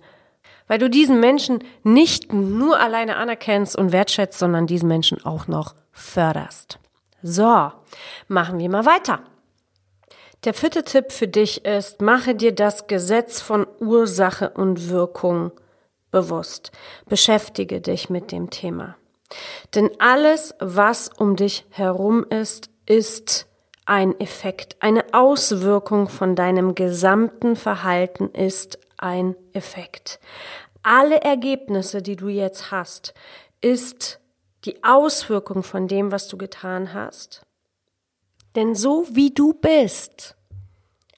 weil 0.67 0.79
du 0.79 0.89
diesen 0.89 1.19
Menschen 1.19 1.63
nicht 1.83 2.33
nur 2.33 2.79
alleine 2.79 3.17
anerkennst 3.17 3.75
und 3.75 3.91
wertschätzt, 3.91 4.39
sondern 4.39 4.67
diesen 4.67 4.87
Menschen 4.87 5.23
auch 5.25 5.47
noch 5.47 5.75
förderst. 5.91 6.79
So, 7.23 7.71
machen 8.27 8.59
wir 8.59 8.69
mal 8.69 8.85
weiter. 8.85 9.21
Der 10.43 10.53
vierte 10.53 10.83
Tipp 10.83 11.11
für 11.11 11.27
dich 11.27 11.65
ist, 11.65 12.01
mache 12.01 12.35
dir 12.35 12.53
das 12.53 12.87
Gesetz 12.87 13.41
von 13.41 13.65
Ursache 13.79 14.51
und 14.51 14.89
Wirkung 14.89 15.51
bewusst. 16.11 16.71
Beschäftige 17.07 17.81
dich 17.81 18.09
mit 18.09 18.31
dem 18.31 18.49
Thema. 18.49 18.95
Denn 19.75 19.89
alles, 19.99 20.53
was 20.59 21.09
um 21.09 21.35
dich 21.35 21.65
herum 21.69 22.25
ist, 22.29 22.69
ist 22.85 23.47
ein 23.85 24.19
Effekt, 24.19 24.75
eine 24.79 25.03
Auswirkung 25.13 26.07
von 26.07 26.35
deinem 26.35 26.75
gesamten 26.75 27.55
Verhalten 27.55 28.29
ist 28.29 28.79
ein 28.97 29.35
Effekt. 29.53 30.19
Alle 30.83 31.21
Ergebnisse, 31.21 32.01
die 32.01 32.15
du 32.15 32.27
jetzt 32.27 32.71
hast, 32.71 33.13
ist 33.61 34.19
die 34.65 34.83
Auswirkung 34.83 35.63
von 35.63 35.87
dem, 35.87 36.11
was 36.11 36.27
du 36.27 36.37
getan 36.37 36.93
hast. 36.93 37.41
Denn 38.55 38.75
so 38.75 39.05
wie 39.11 39.31
du 39.31 39.53
bist, 39.53 40.35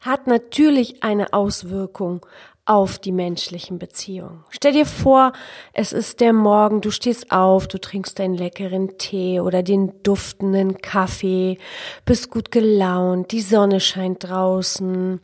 hat 0.02 0.28
natürlich 0.28 1.04
eine 1.04 1.34
Auswirkung 1.34 2.26
auf 2.70 3.00
die 3.00 3.12
menschlichen 3.12 3.80
Beziehungen. 3.80 4.44
Stell 4.52 4.74
dir 4.74 4.86
vor, 4.86 5.34
es 5.74 5.92
ist 5.92 6.20
der 6.20 6.34
Morgen, 6.34 6.82
du 6.82 6.92
stehst 6.92 7.32
auf, 7.32 7.68
du 7.68 7.80
trinkst 7.80 8.20
deinen 8.20 8.36
leckeren 8.36 9.00
Tee 9.00 9.40
oder 9.40 9.64
den 9.64 10.04
duftenden 10.04 10.78
Kaffee, 10.78 11.58
bist 12.06 12.30
gut 12.30 12.52
gelaunt, 12.52 13.32
die 13.32 13.42
Sonne 13.42 13.80
scheint 13.80 14.24
draußen, 14.30 15.20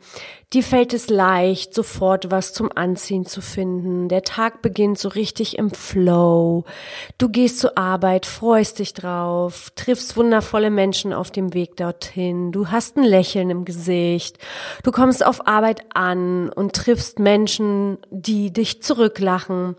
Dir 0.54 0.64
fällt 0.64 0.94
es 0.94 1.10
leicht, 1.10 1.74
sofort 1.74 2.30
was 2.32 2.54
zum 2.54 2.72
Anziehen 2.74 3.25
zu 3.25 3.42
finden. 3.42 4.10
Der 4.10 4.22
Tag 4.22 4.62
beginnt 4.62 5.00
so 5.00 5.10
richtig 5.10 5.58
im 5.58 5.72
Flow. 5.72 6.66
Du 7.18 7.30
gehst 7.30 7.60
zur 7.60 7.78
Arbeit, 7.78 8.25
freust 8.25 8.80
dich 8.80 8.94
drauf, 8.94 9.72
triffst 9.75 10.16
wundervolle 10.16 10.70
Menschen 10.70 11.14
auf 11.14 11.32
dem 11.32 11.54
Weg 11.54 11.78
dorthin. 11.78 12.52
Du 12.52 12.70
hast 12.70 12.96
ein 12.96 13.04
Lächeln 13.04 13.50
im 13.50 13.66
Gesicht. 13.66 14.38
Du 14.84 14.92
kommst 14.92 15.25
auf 15.25 15.48
Arbeit 15.48 15.82
an 15.94 16.50
und 16.50 16.74
triffst 16.74 17.20
Menschen, 17.20 17.98
die 18.12 18.54
dich 18.54 18.84
zurücklachen, 18.84 19.75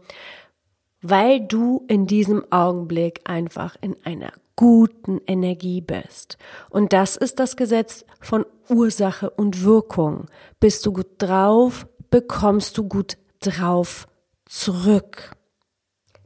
weil 1.01 1.41
du 1.41 1.85
in 1.89 2.07
diesem 2.07 2.45
Augenblick 2.51 3.21
einfach 3.25 3.77
in 3.81 3.97
einer 4.05 4.33
guten 4.57 5.21
Energie 5.27 5.83
bist. 5.83 6.39
Und 6.71 6.93
das 6.93 7.17
ist 7.17 7.39
das 7.39 7.57
Gesetz 7.57 8.05
von 8.21 8.45
Ursache 8.71 9.31
und 9.31 9.65
Wirkung. 9.65 10.27
Bist 10.61 10.87
du 10.87 10.93
gut 10.93 11.15
drauf, 11.19 11.87
bekommst 12.11 12.79
du 12.79 12.89
gut 12.89 13.17
drauf 13.41 14.07
zurück. 14.47 15.33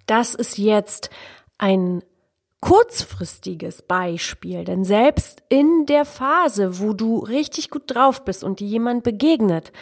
Das 0.06 0.34
ist 0.34 0.58
jetzt 0.58 1.10
ein 1.58 2.02
kurzfristiges 2.60 3.82
Beispiel, 3.82 4.64
denn 4.64 4.84
selbst 4.84 5.42
in 5.48 5.86
der 5.86 6.04
Phase, 6.04 6.78
wo 6.80 6.92
du 6.92 7.18
richtig 7.18 7.70
gut 7.70 7.84
drauf 7.86 8.24
bist 8.24 8.44
und 8.44 8.60
dir 8.60 8.66
jemand 8.66 9.02
begegnet, 9.02 9.72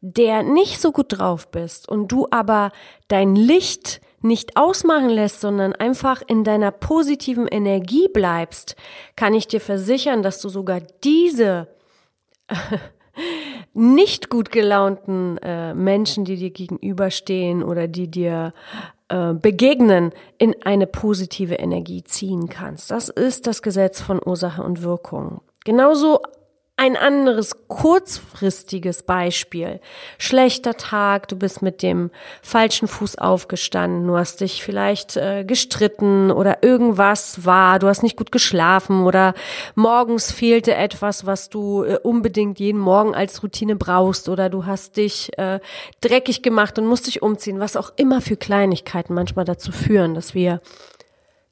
der 0.00 0.42
nicht 0.42 0.80
so 0.80 0.92
gut 0.92 1.06
drauf 1.10 1.50
bist 1.50 1.88
und 1.88 2.08
du 2.08 2.26
aber 2.30 2.72
dein 3.08 3.36
Licht 3.36 4.00
nicht 4.20 4.56
ausmachen 4.56 5.10
lässt, 5.10 5.40
sondern 5.40 5.74
einfach 5.74 6.22
in 6.26 6.44
deiner 6.44 6.70
positiven 6.70 7.46
Energie 7.46 8.08
bleibst, 8.08 8.76
kann 9.16 9.34
ich 9.34 9.46
dir 9.46 9.60
versichern, 9.60 10.22
dass 10.22 10.40
du 10.40 10.48
sogar 10.48 10.80
diese 11.04 11.68
nicht 13.74 14.30
gut 14.30 14.50
gelaunten 14.50 15.38
äh, 15.38 15.74
Menschen, 15.74 16.24
die 16.24 16.36
dir 16.36 16.50
gegenüberstehen 16.50 17.62
oder 17.62 17.88
die 17.88 18.08
dir 18.08 18.52
äh, 19.08 19.34
begegnen, 19.34 20.12
in 20.38 20.54
eine 20.62 20.86
positive 20.86 21.54
Energie 21.54 22.02
ziehen 22.04 22.48
kannst. 22.48 22.90
Das 22.90 23.08
ist 23.08 23.46
das 23.46 23.62
Gesetz 23.62 24.00
von 24.00 24.20
Ursache 24.24 24.62
und 24.62 24.82
Wirkung. 24.82 25.40
Genauso 25.64 26.20
Ein 26.82 26.96
anderes 26.96 27.68
kurzfristiges 27.68 29.04
Beispiel. 29.04 29.78
Schlechter 30.18 30.76
Tag, 30.76 31.28
du 31.28 31.36
bist 31.36 31.62
mit 31.62 31.80
dem 31.80 32.10
falschen 32.42 32.88
Fuß 32.88 33.18
aufgestanden, 33.18 34.08
du 34.08 34.16
hast 34.16 34.40
dich 34.40 34.64
vielleicht 34.64 35.16
äh, 35.16 35.44
gestritten 35.44 36.32
oder 36.32 36.64
irgendwas 36.64 37.46
war, 37.46 37.78
du 37.78 37.86
hast 37.86 38.02
nicht 38.02 38.16
gut 38.16 38.32
geschlafen 38.32 39.04
oder 39.04 39.34
morgens 39.76 40.32
fehlte 40.32 40.74
etwas, 40.74 41.24
was 41.24 41.50
du 41.50 41.84
äh, 41.84 42.00
unbedingt 42.02 42.58
jeden 42.58 42.80
Morgen 42.80 43.14
als 43.14 43.44
Routine 43.44 43.76
brauchst 43.76 44.28
oder 44.28 44.50
du 44.50 44.66
hast 44.66 44.96
dich 44.96 45.38
äh, 45.38 45.60
dreckig 46.00 46.42
gemacht 46.42 46.80
und 46.80 46.86
musst 46.86 47.06
dich 47.06 47.22
umziehen, 47.22 47.60
was 47.60 47.76
auch 47.76 47.92
immer 47.94 48.20
für 48.20 48.36
Kleinigkeiten 48.36 49.14
manchmal 49.14 49.44
dazu 49.44 49.70
führen, 49.70 50.16
dass 50.16 50.34
wir 50.34 50.60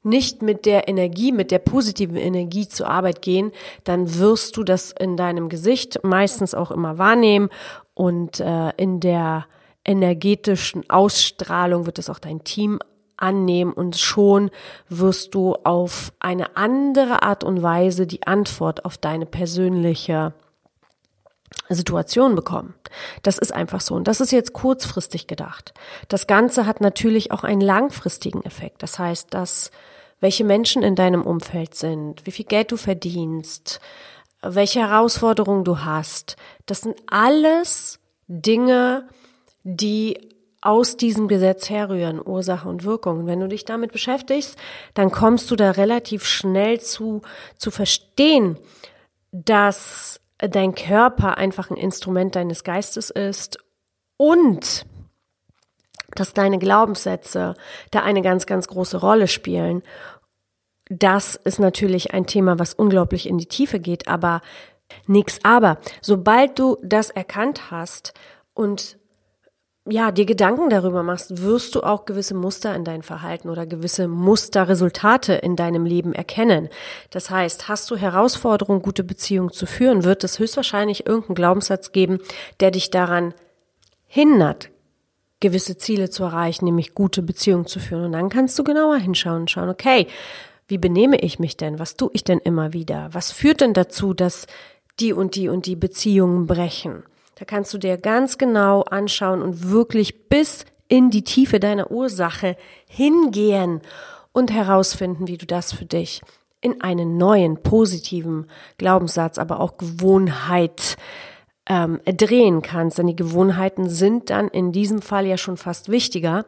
nicht 0.02 0.42
mit 0.42 0.66
der 0.66 0.88
Energie, 0.88 1.32
mit 1.32 1.50
der 1.50 1.58
positiven 1.58 2.16
Energie 2.16 2.68
zur 2.68 2.88
Arbeit 2.88 3.22
gehen, 3.22 3.52
dann 3.84 4.18
wirst 4.18 4.56
du 4.56 4.64
das 4.64 4.92
in 4.92 5.16
deinem 5.16 5.48
Gesicht 5.48 6.00
meistens 6.02 6.54
auch 6.54 6.70
immer 6.70 6.98
wahrnehmen 6.98 7.50
und 7.94 8.40
äh, 8.40 8.70
in 8.76 9.00
der 9.00 9.46
energetischen 9.84 10.88
Ausstrahlung 10.88 11.86
wird 11.86 11.98
es 11.98 12.10
auch 12.10 12.18
dein 12.18 12.44
Team 12.44 12.78
annehmen 13.16 13.72
und 13.72 13.96
schon 13.96 14.50
wirst 14.88 15.34
du 15.34 15.54
auf 15.64 16.12
eine 16.20 16.56
andere 16.56 17.22
Art 17.22 17.44
und 17.44 17.62
Weise 17.62 18.06
die 18.06 18.26
Antwort 18.26 18.84
auf 18.84 18.96
deine 18.96 19.26
persönliche 19.26 20.32
Situation 21.68 22.34
bekommen. 22.34 22.74
Das 23.22 23.38
ist 23.38 23.52
einfach 23.52 23.80
so. 23.80 23.94
Und 23.94 24.08
das 24.08 24.20
ist 24.20 24.32
jetzt 24.32 24.52
kurzfristig 24.52 25.26
gedacht. 25.26 25.72
Das 26.08 26.26
Ganze 26.26 26.66
hat 26.66 26.80
natürlich 26.80 27.32
auch 27.32 27.44
einen 27.44 27.60
langfristigen 27.60 28.42
Effekt. 28.42 28.82
Das 28.82 28.98
heißt, 28.98 29.32
dass 29.32 29.70
welche 30.20 30.44
Menschen 30.44 30.82
in 30.82 30.96
deinem 30.96 31.22
Umfeld 31.22 31.74
sind, 31.74 32.26
wie 32.26 32.32
viel 32.32 32.44
Geld 32.44 32.72
du 32.72 32.76
verdienst, 32.76 33.80
welche 34.42 34.80
Herausforderungen 34.80 35.64
du 35.64 35.80
hast, 35.80 36.36
das 36.66 36.82
sind 36.82 36.96
alles 37.06 38.00
Dinge, 38.28 39.08
die 39.62 40.30
aus 40.62 40.96
diesem 40.96 41.26
Gesetz 41.26 41.70
herrühren, 41.70 42.20
Ursache 42.24 42.68
und 42.68 42.84
Wirkung. 42.84 43.20
Und 43.20 43.26
wenn 43.26 43.40
du 43.40 43.48
dich 43.48 43.64
damit 43.64 43.92
beschäftigst, 43.92 44.56
dann 44.94 45.10
kommst 45.10 45.50
du 45.50 45.56
da 45.56 45.70
relativ 45.70 46.26
schnell 46.26 46.80
zu, 46.80 47.22
zu 47.56 47.70
verstehen, 47.70 48.58
dass 49.32 50.20
dein 50.48 50.74
Körper 50.74 51.36
einfach 51.38 51.70
ein 51.70 51.76
Instrument 51.76 52.36
deines 52.36 52.64
Geistes 52.64 53.10
ist 53.10 53.58
und 54.16 54.86
dass 56.14 56.32
deine 56.32 56.58
Glaubenssätze 56.58 57.54
da 57.90 58.02
eine 58.02 58.22
ganz, 58.22 58.46
ganz 58.46 58.66
große 58.68 58.98
Rolle 58.98 59.28
spielen. 59.28 59.82
Das 60.88 61.36
ist 61.36 61.60
natürlich 61.60 62.12
ein 62.12 62.26
Thema, 62.26 62.58
was 62.58 62.74
unglaublich 62.74 63.28
in 63.28 63.38
die 63.38 63.46
Tiefe 63.46 63.78
geht, 63.78 64.08
aber 64.08 64.40
nix 65.06 65.38
aber. 65.44 65.78
Sobald 66.00 66.58
du 66.58 66.76
das 66.82 67.10
erkannt 67.10 67.70
hast 67.70 68.12
und 68.54 68.98
ja, 69.88 70.12
dir 70.12 70.26
Gedanken 70.26 70.68
darüber 70.68 71.02
machst, 71.02 71.42
wirst 71.42 71.74
du 71.74 71.82
auch 71.82 72.04
gewisse 72.04 72.34
Muster 72.34 72.74
in 72.74 72.84
dein 72.84 73.02
Verhalten 73.02 73.48
oder 73.48 73.66
gewisse 73.66 74.08
Musterresultate 74.08 75.34
in 75.34 75.56
deinem 75.56 75.86
Leben 75.86 76.12
erkennen. 76.12 76.68
Das 77.10 77.30
heißt, 77.30 77.68
hast 77.68 77.90
du 77.90 77.96
Herausforderungen, 77.96 78.82
gute 78.82 79.04
Beziehungen 79.04 79.50
zu 79.50 79.64
führen, 79.64 80.04
wird 80.04 80.22
es 80.22 80.38
höchstwahrscheinlich 80.38 81.06
irgendeinen 81.06 81.34
Glaubenssatz 81.34 81.92
geben, 81.92 82.18
der 82.60 82.70
dich 82.70 82.90
daran 82.90 83.32
hindert, 84.06 84.70
gewisse 85.40 85.78
Ziele 85.78 86.10
zu 86.10 86.24
erreichen, 86.24 86.66
nämlich 86.66 86.94
gute 86.94 87.22
Beziehungen 87.22 87.66
zu 87.66 87.80
führen. 87.80 88.04
Und 88.04 88.12
dann 88.12 88.28
kannst 88.28 88.58
du 88.58 88.64
genauer 88.64 88.98
hinschauen 88.98 89.42
und 89.42 89.50
schauen, 89.50 89.70
okay, 89.70 90.06
wie 90.68 90.78
benehme 90.78 91.18
ich 91.18 91.38
mich 91.38 91.56
denn? 91.56 91.78
Was 91.78 91.96
tue 91.96 92.10
ich 92.12 92.22
denn 92.22 92.38
immer 92.38 92.74
wieder? 92.74 93.08
Was 93.12 93.32
führt 93.32 93.62
denn 93.62 93.72
dazu, 93.72 94.12
dass 94.12 94.46
die 95.00 95.14
und 95.14 95.34
die 95.36 95.48
und 95.48 95.64
die 95.64 95.76
Beziehungen 95.76 96.46
brechen? 96.46 97.02
Da 97.40 97.46
kannst 97.46 97.72
du 97.72 97.78
dir 97.78 97.96
ganz 97.96 98.36
genau 98.36 98.82
anschauen 98.82 99.40
und 99.40 99.70
wirklich 99.70 100.28
bis 100.28 100.66
in 100.88 101.10
die 101.10 101.24
Tiefe 101.24 101.58
deiner 101.58 101.90
Ursache 101.90 102.54
hingehen 102.86 103.80
und 104.32 104.52
herausfinden, 104.52 105.26
wie 105.26 105.38
du 105.38 105.46
das 105.46 105.72
für 105.72 105.86
dich 105.86 106.20
in 106.60 106.82
einen 106.82 107.16
neuen 107.16 107.62
positiven 107.62 108.46
Glaubenssatz, 108.76 109.38
aber 109.38 109.60
auch 109.60 109.78
Gewohnheit 109.78 110.98
ähm, 111.66 112.00
drehen 112.04 112.60
kannst. 112.60 112.98
Denn 112.98 113.06
die 113.06 113.16
Gewohnheiten 113.16 113.88
sind 113.88 114.28
dann 114.28 114.48
in 114.48 114.70
diesem 114.70 115.00
Fall 115.00 115.24
ja 115.26 115.38
schon 115.38 115.56
fast 115.56 115.88
wichtiger. 115.88 116.44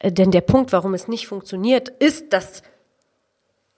Äh, 0.00 0.10
denn 0.10 0.32
der 0.32 0.40
Punkt, 0.40 0.72
warum 0.72 0.92
es 0.92 1.06
nicht 1.06 1.28
funktioniert, 1.28 1.88
ist, 1.88 2.32
dass 2.32 2.64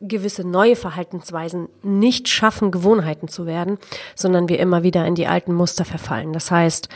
gewisse 0.02 0.44
neue 0.44 0.76
Verhaltensweisen 0.76 1.68
nicht 1.82 2.28
schaffen, 2.28 2.70
Gewohnheiten 2.70 3.28
zu 3.28 3.46
werden, 3.46 3.78
sondern 4.14 4.48
wir 4.48 4.58
immer 4.58 4.82
wieder 4.82 5.06
in 5.06 5.14
die 5.14 5.26
alten 5.26 5.54
Muster 5.54 5.84
verfallen. 5.84 6.32
Das 6.32 6.50
heißt, 6.50 6.88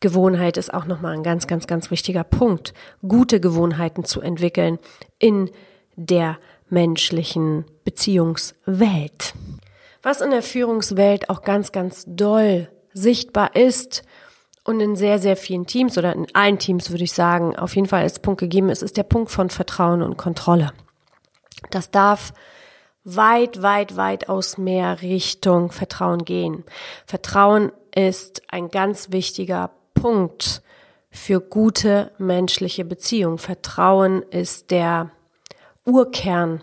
Gewohnheit 0.00 0.56
ist 0.58 0.72
auch 0.72 0.84
nochmal 0.84 1.14
ein 1.14 1.22
ganz, 1.22 1.46
ganz, 1.46 1.66
ganz 1.66 1.90
wichtiger 1.90 2.24
Punkt, 2.24 2.74
gute 3.06 3.40
Gewohnheiten 3.40 4.04
zu 4.04 4.20
entwickeln 4.20 4.78
in 5.18 5.50
der 5.96 6.38
menschlichen 6.68 7.64
Beziehungswelt. 7.84 9.34
Was 10.02 10.20
in 10.20 10.30
der 10.30 10.42
Führungswelt 10.42 11.30
auch 11.30 11.42
ganz, 11.42 11.72
ganz 11.72 12.04
doll 12.06 12.68
sichtbar 12.92 13.56
ist 13.56 14.04
und 14.64 14.80
in 14.80 14.96
sehr, 14.96 15.18
sehr 15.18 15.36
vielen 15.36 15.66
Teams 15.66 15.96
oder 15.96 16.12
in 16.14 16.26
allen 16.34 16.58
Teams 16.58 16.90
würde 16.90 17.04
ich 17.04 17.12
sagen, 17.12 17.56
auf 17.56 17.74
jeden 17.74 17.88
Fall 17.88 18.02
als 18.02 18.18
Punkt 18.18 18.40
gegeben 18.40 18.68
ist, 18.68 18.82
ist 18.82 18.96
der 18.96 19.02
Punkt 19.04 19.30
von 19.30 19.48
Vertrauen 19.48 20.02
und 20.02 20.16
Kontrolle. 20.16 20.72
Das 21.70 21.90
darf 21.90 22.32
weit, 23.04 23.62
weit, 23.62 23.96
weit 23.96 24.28
aus 24.28 24.58
mehr 24.58 25.00
Richtung 25.02 25.70
Vertrauen 25.70 26.24
gehen. 26.24 26.64
Vertrauen 27.06 27.72
ist 27.94 28.42
ein 28.48 28.70
ganz 28.70 29.12
wichtiger 29.12 29.70
Punkt 29.94 30.62
für 31.10 31.40
gute 31.40 32.10
menschliche 32.18 32.84
Beziehungen. 32.84 33.38
Vertrauen 33.38 34.22
ist 34.22 34.70
der 34.70 35.10
Urkern 35.84 36.62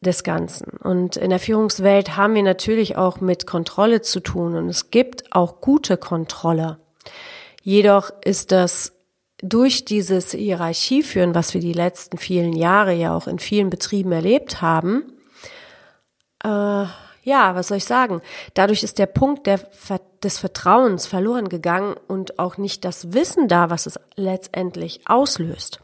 des 0.00 0.22
Ganzen. 0.22 0.70
Und 0.82 1.16
in 1.16 1.30
der 1.30 1.38
Führungswelt 1.38 2.16
haben 2.16 2.34
wir 2.34 2.42
natürlich 2.42 2.96
auch 2.96 3.20
mit 3.20 3.46
Kontrolle 3.46 4.02
zu 4.02 4.20
tun 4.20 4.54
und 4.54 4.68
es 4.68 4.90
gibt 4.90 5.32
auch 5.32 5.60
gute 5.60 5.96
Kontrolle. 5.96 6.78
Jedoch 7.62 8.10
ist 8.24 8.52
das 8.52 8.97
durch 9.42 9.84
dieses 9.84 10.32
Hierarchieführen, 10.32 11.34
was 11.34 11.54
wir 11.54 11.60
die 11.60 11.72
letzten 11.72 12.18
vielen 12.18 12.54
Jahre 12.54 12.92
ja 12.92 13.14
auch 13.14 13.26
in 13.26 13.38
vielen 13.38 13.70
Betrieben 13.70 14.12
erlebt 14.12 14.60
haben, 14.60 15.12
äh, 16.44 16.86
ja, 17.28 17.54
was 17.54 17.68
soll 17.68 17.76
ich 17.76 17.84
sagen? 17.84 18.22
Dadurch 18.54 18.82
ist 18.82 18.98
der 18.98 19.06
Punkt 19.06 19.46
der, 19.46 19.60
des 20.22 20.38
Vertrauens 20.38 21.06
verloren 21.06 21.48
gegangen 21.50 21.94
und 22.06 22.38
auch 22.38 22.56
nicht 22.56 22.84
das 22.84 23.12
Wissen 23.12 23.48
da, 23.48 23.68
was 23.68 23.86
es 23.86 24.00
letztendlich 24.16 25.02
auslöst. 25.04 25.80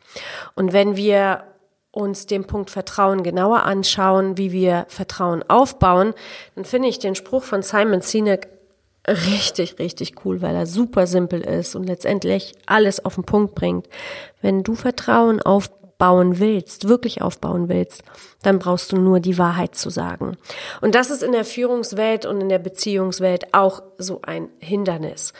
Und 0.54 0.72
wenn 0.72 0.96
wir 0.96 1.44
uns 1.90 2.26
den 2.26 2.46
Punkt 2.46 2.70
Vertrauen 2.70 3.22
genauer 3.22 3.64
anschauen, 3.64 4.36
wie 4.36 4.52
wir 4.52 4.86
Vertrauen 4.88 5.44
aufbauen, 5.48 6.14
dann 6.54 6.64
finde 6.64 6.88
ich 6.88 6.98
den 6.98 7.14
Spruch 7.14 7.44
von 7.44 7.62
Simon 7.62 8.00
Sinek 8.00 8.48
richtig, 9.06 9.78
richtig 9.78 10.24
cool, 10.24 10.42
weil 10.42 10.54
er 10.54 10.66
super 10.66 11.06
simpel 11.06 11.40
ist 11.40 11.74
und 11.74 11.84
letztendlich 11.84 12.54
alles 12.66 13.04
auf 13.04 13.16
den 13.16 13.24
Punkt 13.24 13.54
bringt. 13.54 13.88
Wenn 14.40 14.62
du 14.62 14.74
Vertrauen 14.74 15.42
aufbauen 15.42 16.38
willst, 16.38 16.88
wirklich 16.88 17.22
aufbauen 17.22 17.68
willst, 17.68 18.02
dann 18.42 18.58
brauchst 18.58 18.92
du 18.92 18.96
nur 18.96 19.20
die 19.20 19.38
Wahrheit 19.38 19.74
zu 19.74 19.90
sagen. 19.90 20.36
Und 20.80 20.94
das 20.94 21.10
ist 21.10 21.22
in 21.22 21.32
der 21.32 21.44
Führungswelt 21.44 22.26
und 22.26 22.40
in 22.40 22.48
der 22.48 22.58
Beziehungswelt 22.58 23.52
auch 23.52 23.82
so 23.98 24.20
ein 24.22 24.48
Hindernis. 24.58 25.32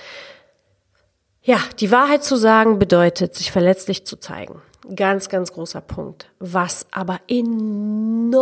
Ja, 1.42 1.58
die 1.78 1.90
Wahrheit 1.90 2.24
zu 2.24 2.36
sagen 2.36 2.78
bedeutet, 2.78 3.34
sich 3.34 3.52
verletzlich 3.52 4.06
zu 4.06 4.16
zeigen. 4.16 4.62
Ganz, 4.94 5.28
ganz 5.28 5.52
großer 5.52 5.80
Punkt. 5.80 6.30
Was 6.38 6.86
aber 6.90 7.20
enormen 7.28 8.36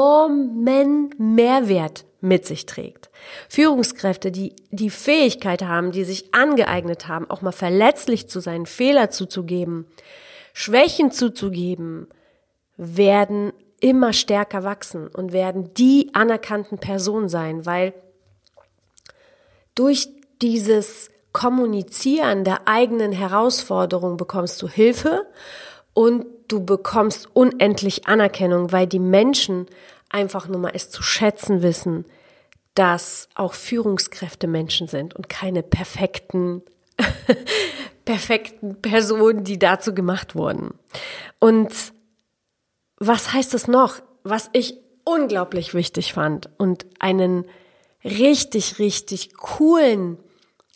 Mehrwert 1.19 2.05
mit 2.21 2.47
sich 2.47 2.67
trägt. 2.67 3.11
Führungskräfte, 3.49 4.31
die 4.31 4.55
die 4.71 4.91
Fähigkeit 4.91 5.63
haben, 5.63 5.91
die 5.93 6.05
sich 6.05 6.35
angeeignet 6.35 7.09
haben, 7.09 7.29
auch 7.29 7.43
mal 7.43 7.53
verletzlich 7.53 8.29
zu 8.29 8.41
sein, 8.41 8.67
Fehler 8.67 9.11
zuzugeben, 9.11 9.87
Schwächen 10.53 11.11
zuzugeben, 11.11 12.07
werden 12.77 13.53
immer 13.81 14.13
stärker 14.13 14.63
wachsen 14.63 15.09
und 15.09 15.33
werden 15.33 15.75
die 15.75 16.11
anerkannten 16.15 16.79
Personen 16.79 17.29
sein, 17.29 17.67
weil 17.67 17.93
durch 19.75 20.09
dieses 20.41 21.11
Kommunizieren 21.33 22.45
der 22.45 22.69
eigenen 22.69 23.11
Herausforderung 23.11 24.17
bekommst 24.17 24.61
du 24.63 24.69
Hilfe 24.69 25.27
und 25.95 26.27
du 26.49 26.65
bekommst 26.65 27.29
unendlich 27.35 28.07
Anerkennung, 28.07 28.73
weil 28.73 28.87
die 28.87 28.99
Menschen 28.99 29.67
einfach 30.09 30.49
nur 30.49 30.59
mal 30.59 30.73
es 30.75 30.91
zu 30.91 31.03
schätzen 31.03 31.63
wissen, 31.63 32.05
dass 32.75 33.29
auch 33.35 33.55
Führungskräfte 33.55 34.47
Menschen 34.47 34.89
sind 34.89 35.15
und 35.15 35.29
keine 35.29 35.63
perfekten, 35.63 36.63
perfekten 38.05 38.81
Personen, 38.81 39.45
die 39.45 39.59
dazu 39.59 39.95
gemacht 39.95 40.35
wurden. 40.35 40.75
Und 41.39 41.73
was 42.97 43.33
heißt 43.33 43.55
es 43.55 43.69
noch? 43.69 44.01
Was 44.23 44.49
ich 44.53 44.79
unglaublich 45.05 45.75
wichtig 45.75 46.13
fand 46.13 46.49
und 46.59 46.87
einen 46.99 47.45
richtig, 48.05 48.79
richtig 48.79 49.35
coolen 49.35 50.19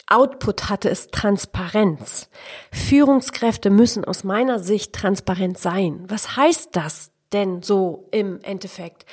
Output 0.08 0.68
hatte, 0.68 0.88
ist 0.88 1.12
Transparenz. 1.12 2.28
Führungskräfte 2.70 3.70
müssen 3.70 4.04
aus 4.04 4.24
meiner 4.24 4.58
Sicht 4.58 4.92
transparent 4.92 5.58
sein. 5.58 6.04
Was 6.08 6.36
heißt 6.36 6.70
das 6.72 7.10
denn 7.32 7.62
so 7.62 8.08
im 8.12 8.40
Endeffekt? 8.42 9.04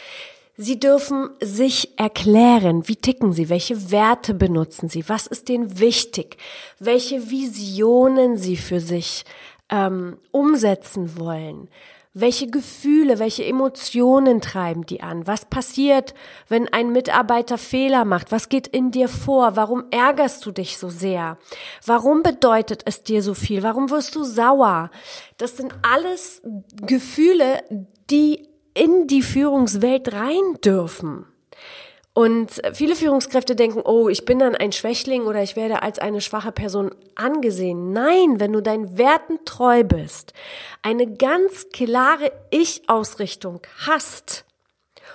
Sie 0.55 0.79
dürfen 0.79 1.31
sich 1.41 1.97
erklären, 1.97 2.87
wie 2.87 2.95
ticken 2.95 3.33
sie, 3.33 3.49
welche 3.49 3.89
Werte 3.89 4.35
benutzen 4.35 4.87
sie, 4.87 5.09
was 5.09 5.25
ist 5.25 5.49
denen 5.49 5.79
wichtig, 5.79 6.37
welche 6.77 7.31
Visionen 7.31 8.37
sie 8.37 8.55
für 8.55 8.79
sich 8.79 9.25
ähm, 9.69 10.17
umsetzen 10.29 11.17
wollen, 11.17 11.69
welche 12.13 12.47
Gefühle, 12.47 13.17
welche 13.17 13.43
Emotionen 13.43 14.39
treiben 14.39 14.85
die 14.85 15.01
an? 15.01 15.25
Was 15.25 15.45
passiert, 15.45 16.13
wenn 16.47 16.67
ein 16.67 16.91
Mitarbeiter 16.91 17.57
Fehler 17.57 18.05
macht? 18.05 18.31
Was 18.31 18.49
geht 18.49 18.67
in 18.67 18.91
dir 18.91 19.09
vor? 19.09 19.55
Warum 19.55 19.85
ärgerst 19.89 20.45
du 20.45 20.51
dich 20.51 20.77
so 20.77 20.89
sehr? 20.89 21.37
Warum 21.85 22.21
bedeutet 22.21 22.83
es 22.85 23.01
dir 23.01 23.23
so 23.23 23.33
viel? 23.33 23.63
Warum 23.63 23.89
wirst 23.89 24.15
du 24.15 24.23
sauer? 24.23 24.91
Das 25.37 25.57
sind 25.57 25.73
alles 25.81 26.43
Gefühle, 26.85 27.63
die 28.11 28.47
in 28.75 29.07
die 29.07 29.23
Führungswelt 29.23 30.13
rein 30.13 30.59
dürfen. 30.63 31.25
Und 32.13 32.61
viele 32.73 32.95
Führungskräfte 32.95 33.55
denken, 33.55 33.81
oh, 33.83 34.07
ich 34.07 34.23
bin 34.23 34.37
dann 34.37 34.55
ein 34.55 34.71
Schwächling 34.71 35.23
oder 35.23 35.41
ich 35.41 35.55
werde 35.55 35.81
als 35.81 35.97
eine 35.97 36.21
schwache 36.21 36.51
Person 36.51 36.93
angesehen. 37.15 37.91
Nein, 37.91 38.39
wenn 38.39 38.53
du 38.53 38.61
deinen 38.61 38.99
Werten 38.99 39.39
treu 39.45 39.83
bist, 39.83 40.33
eine 40.83 41.11
ganz 41.11 41.69
klare 41.73 42.31
Ich-Ausrichtung 42.51 43.61
hast 43.87 44.45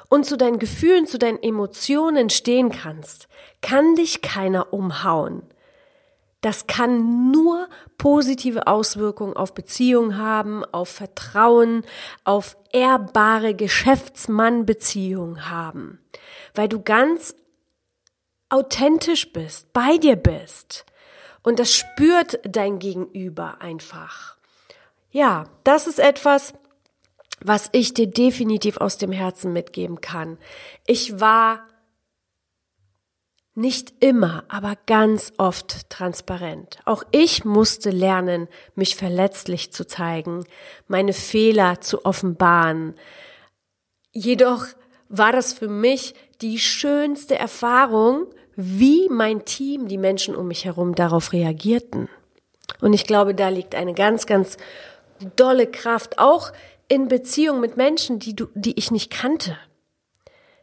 und 0.09 0.27
zu 0.27 0.37
deinen 0.37 0.59
Gefühlen, 0.59 1.07
zu 1.07 1.19
deinen 1.19 1.41
Emotionen 1.41 2.31
stehen 2.31 2.71
kannst, 2.71 3.29
kann 3.61 3.95
dich 3.95 4.21
keiner 4.21 4.73
umhauen. 4.73 5.43
Das 6.41 6.69
kann 6.69 7.33
nur 7.33 7.69
positive 7.97 8.69
Auswirkungen 8.69 9.37
auf 9.37 9.55
Beziehungen 9.55 10.19
haben, 10.19 10.65
auf 10.65 10.89
Vertrauen, 10.89 11.85
auf 12.25 12.57
ehrbare 12.73 13.55
Geschäftsmann-Beziehungen 13.55 15.51
haben, 15.51 15.99
weil 16.55 16.69
du 16.69 16.81
ganz 16.81 17.35
authentisch 18.51 19.33
bist, 19.33 19.73
bei 19.73 19.99
dir 19.99 20.17
bist. 20.17 20.87
Und 21.43 21.59
das 21.59 21.75
spürt 21.75 22.41
dein 22.45 22.79
Gegenüber 22.79 23.61
einfach. 23.61 24.37
Ja, 25.11 25.47
das 25.65 25.87
ist 25.87 25.99
etwas, 25.99 26.53
was 27.41 27.69
ich 27.73 27.95
dir 27.95 28.07
definitiv 28.07 28.77
aus 28.79 28.99
dem 28.99 29.13
Herzen 29.13 29.53
mitgeben 29.53 30.01
kann. 30.01 30.39
Ich 30.87 31.21
war 31.21 31.67
nicht 33.59 33.93
immer, 33.99 34.45
aber 34.49 34.75
ganz 34.87 35.33
oft 35.37 35.91
transparent. 35.91 36.79
Auch 36.85 37.03
ich 37.11 37.45
musste 37.45 37.91
lernen, 37.91 38.47
mich 38.77 38.95
verletzlich 38.95 39.73
zu 39.73 39.85
zeigen, 39.85 40.45
meine 40.87 41.13
Fehler 41.13 41.81
zu 41.81 42.05
offenbaren. 42.05 42.95
Jedoch 44.13 44.65
war 45.09 45.33
das 45.33 45.53
für 45.53 45.67
mich 45.67 46.15
die 46.41 46.61
schönste 46.61 47.37
Erfahrung, 47.37 48.27
wie 48.55 49.09
mein 49.09 49.45
Team, 49.45 49.89
die 49.89 49.99
Menschen 49.99 50.37
um 50.37 50.47
mich 50.47 50.65
herum 50.65 50.95
darauf 50.95 51.33
reagierten. 51.33 52.09
Und 52.81 52.93
ich 52.93 53.07
glaube, 53.07 53.35
da 53.35 53.49
liegt 53.49 53.75
eine 53.75 53.93
ganz, 53.93 54.27
ganz 54.27 54.57
dolle 55.35 55.67
Kraft, 55.67 56.21
auch 56.21 56.53
in 56.87 57.09
Beziehung 57.09 57.59
mit 57.59 57.77
Menschen, 57.77 58.21
die 58.21 58.37
du, 58.37 58.47
die 58.55 58.79
ich 58.79 58.93
nicht 58.93 59.11
kannte. 59.11 59.57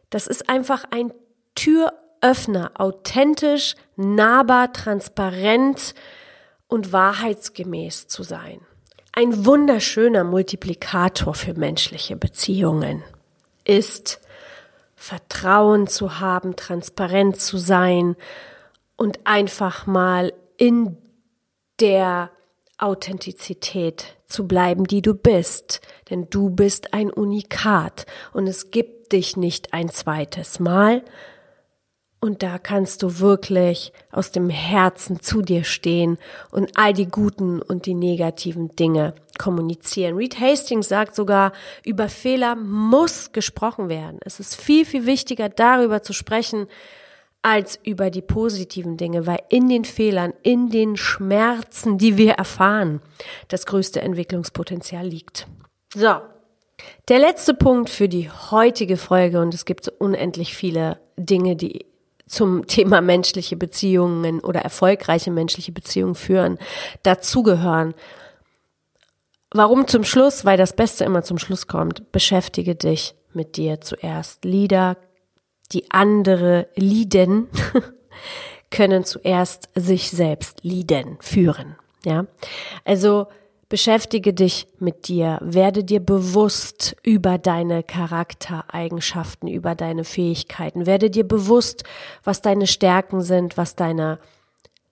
Das 0.08 0.26
ist 0.26 0.48
einfach 0.48 0.84
ein 0.90 1.12
Tür 1.54 1.92
Öffner, 2.20 2.72
authentisch, 2.74 3.74
nahbar, 3.96 4.72
transparent 4.72 5.94
und 6.68 6.92
wahrheitsgemäß 6.92 8.08
zu 8.08 8.22
sein. 8.22 8.60
Ein 9.12 9.46
wunderschöner 9.46 10.24
Multiplikator 10.24 11.34
für 11.34 11.54
menschliche 11.54 12.16
Beziehungen 12.16 13.02
ist 13.64 14.20
Vertrauen 14.94 15.86
zu 15.86 16.20
haben, 16.20 16.56
transparent 16.56 17.40
zu 17.40 17.58
sein 17.58 18.16
und 18.96 19.20
einfach 19.24 19.86
mal 19.86 20.32
in 20.56 20.96
der 21.80 22.30
Authentizität 22.78 24.16
zu 24.26 24.46
bleiben, 24.46 24.84
die 24.84 25.02
du 25.02 25.14
bist. 25.14 25.80
Denn 26.10 26.28
du 26.30 26.50
bist 26.50 26.92
ein 26.92 27.10
Unikat 27.10 28.06
und 28.32 28.46
es 28.46 28.70
gibt 28.70 29.12
dich 29.12 29.36
nicht 29.36 29.72
ein 29.72 29.88
zweites 29.88 30.60
Mal, 30.60 31.04
und 32.26 32.42
da 32.42 32.58
kannst 32.58 33.04
du 33.04 33.20
wirklich 33.20 33.92
aus 34.10 34.32
dem 34.32 34.50
Herzen 34.50 35.20
zu 35.22 35.42
dir 35.42 35.62
stehen 35.62 36.18
und 36.50 36.72
all 36.74 36.92
die 36.92 37.06
guten 37.06 37.62
und 37.62 37.86
die 37.86 37.94
negativen 37.94 38.74
Dinge 38.74 39.14
kommunizieren. 39.38 40.16
Reed 40.16 40.40
Hastings 40.40 40.88
sagt 40.88 41.14
sogar, 41.14 41.52
über 41.84 42.08
Fehler 42.08 42.56
muss 42.56 43.30
gesprochen 43.30 43.88
werden. 43.88 44.18
Es 44.24 44.40
ist 44.40 44.60
viel, 44.60 44.84
viel 44.84 45.06
wichtiger, 45.06 45.48
darüber 45.48 46.02
zu 46.02 46.12
sprechen, 46.12 46.66
als 47.42 47.78
über 47.84 48.10
die 48.10 48.22
positiven 48.22 48.96
Dinge, 48.96 49.24
weil 49.28 49.38
in 49.48 49.68
den 49.68 49.84
Fehlern, 49.84 50.34
in 50.42 50.68
den 50.68 50.96
Schmerzen, 50.96 51.96
die 51.96 52.16
wir 52.16 52.32
erfahren, 52.32 53.00
das 53.46 53.66
größte 53.66 54.00
Entwicklungspotenzial 54.00 55.06
liegt. 55.06 55.46
So. 55.94 56.16
Der 57.08 57.20
letzte 57.20 57.54
Punkt 57.54 57.88
für 57.88 58.08
die 58.08 58.28
heutige 58.28 58.96
Folge, 58.96 59.40
und 59.40 59.54
es 59.54 59.64
gibt 59.64 59.84
so 59.84 59.92
unendlich 59.98 60.56
viele 60.56 60.98
Dinge, 61.16 61.56
die 61.56 61.85
zum 62.28 62.66
Thema 62.66 63.00
menschliche 63.00 63.56
Beziehungen 63.56 64.40
oder 64.40 64.60
erfolgreiche 64.60 65.30
menschliche 65.30 65.72
Beziehungen 65.72 66.14
führen, 66.14 66.58
dazugehören. 67.02 67.94
Warum 69.52 69.86
zum 69.86 70.04
Schluss? 70.04 70.44
Weil 70.44 70.58
das 70.58 70.74
Beste 70.74 71.04
immer 71.04 71.22
zum 71.22 71.38
Schluss 71.38 71.66
kommt. 71.66 72.10
Beschäftige 72.12 72.74
dich 72.74 73.14
mit 73.32 73.56
dir 73.56 73.80
zuerst. 73.80 74.44
Lieder, 74.44 74.96
die 75.72 75.90
andere 75.90 76.68
lieden, 76.74 77.48
können 78.70 79.04
zuerst 79.04 79.68
sich 79.74 80.10
selbst 80.10 80.64
lieden, 80.64 81.18
führen. 81.20 81.76
Ja, 82.04 82.26
also 82.84 83.28
Beschäftige 83.68 84.32
dich 84.32 84.68
mit 84.78 85.08
dir, 85.08 85.40
werde 85.42 85.82
dir 85.82 85.98
bewusst 85.98 86.94
über 87.02 87.36
deine 87.36 87.82
Charaktereigenschaften, 87.82 89.48
über 89.48 89.74
deine 89.74 90.04
Fähigkeiten, 90.04 90.86
werde 90.86 91.10
dir 91.10 91.26
bewusst, 91.26 91.82
was 92.22 92.42
deine 92.42 92.68
Stärken 92.68 93.22
sind, 93.22 93.56
was 93.56 93.74
deine 93.74 94.20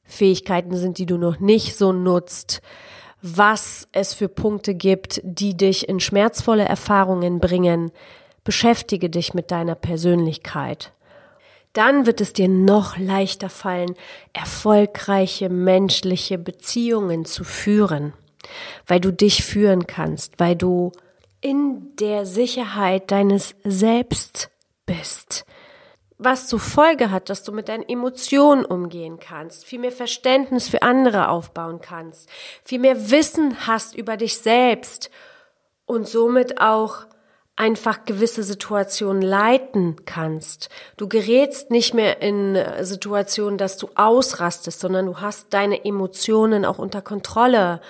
Fähigkeiten 0.03 0.77
sind, 0.77 0.99
die 0.99 1.07
du 1.07 1.19
noch 1.19 1.39
nicht 1.39 1.77
so 1.77 1.93
nutzt, 1.93 2.63
was 3.23 3.87
es 3.93 4.13
für 4.13 4.29
Punkte 4.29 4.75
gibt, 4.75 5.21
die 5.23 5.57
dich 5.57 5.89
in 5.89 6.01
schmerzvolle 6.01 6.65
Erfahrungen 6.65 7.39
bringen. 7.39 7.93
Beschäftige 8.43 9.09
dich 9.09 9.35
mit 9.35 9.53
deiner 9.53 9.77
Persönlichkeit. 9.77 10.93
Dann 11.75 12.07
wird 12.07 12.21
es 12.21 12.33
dir 12.33 12.49
noch 12.49 12.99
leichter 12.99 13.51
fallen, 13.51 13.95
erfolgreiche 14.33 15.49
menschliche 15.49 16.39
Beziehungen 16.39 17.25
zu 17.25 17.45
führen 17.45 18.15
weil 18.87 19.01
du 19.01 19.13
dich 19.13 19.45
führen 19.45 19.87
kannst, 19.87 20.39
weil 20.39 20.57
du 20.57 20.93
in 21.41 21.95
der 21.97 22.27
Sicherheit 22.27 23.11
deines 23.11 23.55
Selbst 23.65 24.51
bist. 24.87 25.45
Was 26.17 26.47
zur 26.47 26.61
Folge 26.61 27.11
hat, 27.11 27.29
dass 27.29 27.43
du 27.43 27.53
mit 27.53 27.69
deinen 27.69 27.89
Emotionen 27.89 28.65
umgehen 28.65 29.19
kannst, 29.19 29.65
viel 29.65 29.81
mehr 29.81 29.93
Verständnis 29.93 30.69
für 30.69 30.83
andere 30.83 31.29
aufbauen 31.29 31.81
kannst, 31.83 32.31
viel 32.63 32.79
mehr 32.79 33.11
Wissen 33.11 33.67
hast 33.67 33.95
über 33.95 34.17
dich 34.17 34.39
selbst 34.39 35.11
und 35.87 36.09
somit 36.09 36.61
auch 36.61 37.07
einfach 37.57 38.05
gewisse 38.05 38.43
Situationen 38.43 39.23
leiten 39.23 40.05
kannst. 40.07 40.71
Du 40.97 41.09
gerätst 41.09 41.71
nicht 41.71 41.95
mehr 41.95 42.21
in 42.23 42.59
Situationen, 42.81 43.59
dass 43.59 43.77
du 43.77 43.89
ausrastest, 43.95 44.81
sondern 44.81 45.07
du 45.07 45.21
hast 45.21 45.53
deine 45.53 45.85
Emotionen 45.85 46.65
auch 46.65 46.79
unter 46.79 47.03
Kontrolle. 47.03 47.81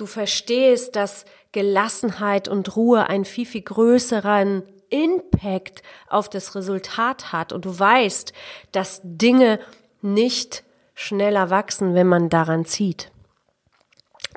Du 0.00 0.06
verstehst, 0.06 0.96
dass 0.96 1.26
Gelassenheit 1.52 2.48
und 2.48 2.74
Ruhe 2.74 3.10
einen 3.10 3.26
viel, 3.26 3.44
viel 3.44 3.60
größeren 3.60 4.62
Impact 4.88 5.82
auf 6.08 6.30
das 6.30 6.54
Resultat 6.54 7.32
hat. 7.32 7.52
Und 7.52 7.66
du 7.66 7.78
weißt, 7.78 8.32
dass 8.72 9.02
Dinge 9.04 9.60
nicht 10.00 10.64
schneller 10.94 11.50
wachsen, 11.50 11.94
wenn 11.94 12.06
man 12.06 12.30
daran 12.30 12.64
zieht. 12.64 13.12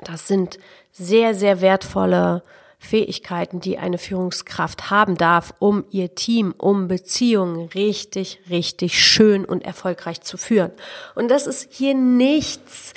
Das 0.04 0.28
sind 0.28 0.58
sehr, 0.92 1.34
sehr 1.34 1.62
wertvolle 1.62 2.42
Fähigkeiten, 2.78 3.60
die 3.60 3.78
eine 3.78 3.96
Führungskraft 3.96 4.90
haben 4.90 5.16
darf, 5.16 5.54
um 5.60 5.86
ihr 5.88 6.14
Team, 6.14 6.54
um 6.58 6.88
Beziehungen 6.88 7.68
richtig, 7.68 8.38
richtig 8.50 9.02
schön 9.02 9.46
und 9.46 9.64
erfolgreich 9.64 10.20
zu 10.20 10.36
führen. 10.36 10.72
Und 11.14 11.28
das 11.28 11.46
ist 11.46 11.72
hier 11.72 11.94
nichts 11.94 12.92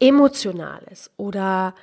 Emotionales 0.00 1.10
oder 1.16 1.74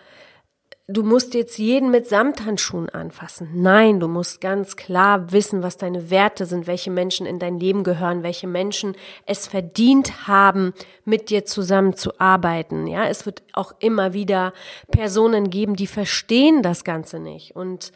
du 0.88 1.03
musst 1.03 1.34
jetzt 1.34 1.58
jeden 1.58 1.91
mit 1.91 2.08
Samthandschuhen 2.08 2.89
anfassen. 2.89 3.49
Nein, 3.53 3.99
du 3.99 4.08
musst 4.08 4.39
ganz 4.39 4.77
klar 4.77 5.32
wissen, 5.32 5.62
was 5.62 5.77
deine 5.77 6.10
Werte 6.10 6.45
sind, 6.45 6.65
welche 6.65 6.91
Menschen 6.91 7.25
in 7.25 7.39
dein 7.39 7.60
Leben 7.60 7.84
gehören, 7.84 8.23
welche 8.23 8.47
Menschen 8.47 8.95
es 9.25 9.47
verdient 9.47 10.27
haben, 10.27 10.73
mit 11.03 11.30
dir 11.30 11.45
zusammenzuarbeiten. 11.45 12.88
Ja, 12.88 13.06
es 13.06 13.25
wird 13.25 13.43
auch 13.53 13.73
immer 13.80 14.13
wieder 14.13 14.53
Personen 14.89 15.49
geben, 15.49 15.75
die 15.75 15.88
verstehen 15.88 16.63
das 16.63 16.84
Ganze 16.84 17.19
nicht 17.19 17.56
und 17.56 17.91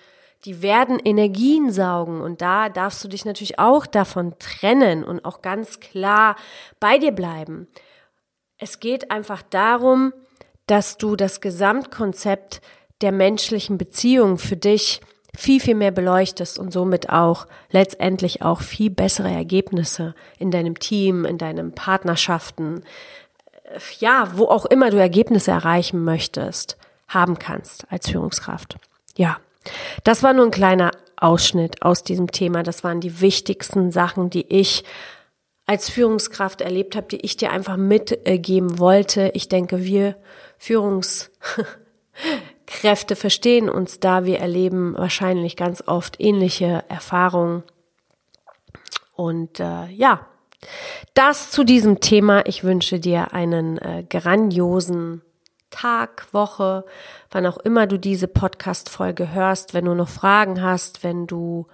die 0.46 0.62
werden 0.62 1.00
Energien 1.00 1.72
saugen 1.72 2.20
und 2.20 2.42
da 2.42 2.68
darfst 2.68 3.04
du 3.04 3.08
dich 3.08 3.26
natürlich 3.26 3.60
auch 3.60 3.86
davon 3.86 4.34
trennen 4.40 5.04
und 5.04 5.24
auch 5.24 5.42
ganz 5.42 5.80
klar 5.80 6.36
bei 6.80 6.98
dir 6.98 7.12
bleiben. 7.12 7.68
Es 8.64 8.80
geht 8.80 9.10
einfach 9.10 9.42
darum, 9.42 10.14
dass 10.68 11.00
du 11.00 11.16
das 11.16 11.42
Gesamtkonzept 11.42 12.62
der 13.02 13.12
menschlichen 13.12 13.80
Beziehung 13.80 14.38
für 14.38 14.56
dich 14.56 15.02
viel, 15.36 15.60
viel 15.60 15.74
mehr 15.74 15.90
beleuchtest 15.90 16.60
und 16.60 16.72
somit 16.72 17.10
auch 17.10 17.48
letztendlich 17.72 18.44
auch 18.44 18.62
viel 18.62 18.92
bessere 18.92 19.32
Ergebnisse 19.32 20.14
in 20.38 20.52
deinem 20.52 20.78
Team, 20.78 21.26
in 21.26 21.40
deinen 21.40 21.74
Partnerschaften, 21.74 22.84
äh, 23.64 23.80
ja, 24.00 24.32
wo 24.36 24.46
auch 24.46 24.66
immer 24.66 24.92
du 24.92 24.98
Ergebnisse 24.98 25.50
erreichen 25.50 26.04
möchtest, 26.04 26.78
haben 27.08 27.40
kannst 27.40 27.88
als 27.90 28.12
Führungskraft. 28.12 28.78
Ja, 29.18 29.38
das 30.04 30.22
war 30.22 30.34
nur 30.34 30.46
ein 30.46 30.52
kleiner 30.52 30.92
Ausschnitt 31.18 31.82
aus 31.82 32.04
diesem 32.04 32.32
Thema. 32.32 32.62
Das 32.62 32.84
waren 32.84 33.02
die 33.02 33.22
wichtigsten 33.22 33.92
Sachen, 33.92 34.30
die 34.30 34.46
ich 34.48 34.84
als 35.66 35.90
Führungskraft 35.90 36.62
erlebt 36.62 36.96
habe, 36.96 37.08
die 37.08 37.22
ich 37.22 37.38
dir 37.38 37.52
einfach 37.52 37.78
mitgeben 37.78 38.80
wollte. 38.80 39.32
Ich 39.34 39.48
denke, 39.50 39.84
wir 39.84 40.16
Führungs 40.58 41.32
Kräfte 42.68 43.16
verstehen 43.16 43.70
uns 43.70 44.00
da. 44.00 44.26
Wir 44.26 44.40
erleben 44.40 44.96
wahrscheinlich 44.98 45.56
ganz 45.56 45.84
oft 45.86 46.20
ähnliche 46.20 46.84
Erfahrungen. 46.88 47.64
Und 49.14 49.60
äh, 49.60 49.88
ja, 49.88 50.26
das 51.14 51.52
zu 51.52 51.64
diesem 51.64 52.00
Thema. 52.00 52.46
Ich 52.46 52.64
wünsche 52.64 53.00
dir 53.00 53.34
einen 53.34 53.78
äh, 53.78 54.06
grandiosen 54.10 55.22
Tag, 55.70 56.28
Woche, 56.34 56.86
wann 57.30 57.46
auch 57.46 57.58
immer 57.58 57.88
du 57.88 57.98
diese 57.98 58.28
Podcast-Folge 58.28 59.32
hörst. 59.34 59.74
Wenn 59.74 59.86
du 59.86 59.94
noch 59.94 60.10
Fragen 60.10 60.62
hast, 60.62 61.04
wenn 61.04 61.28
du 61.28 61.66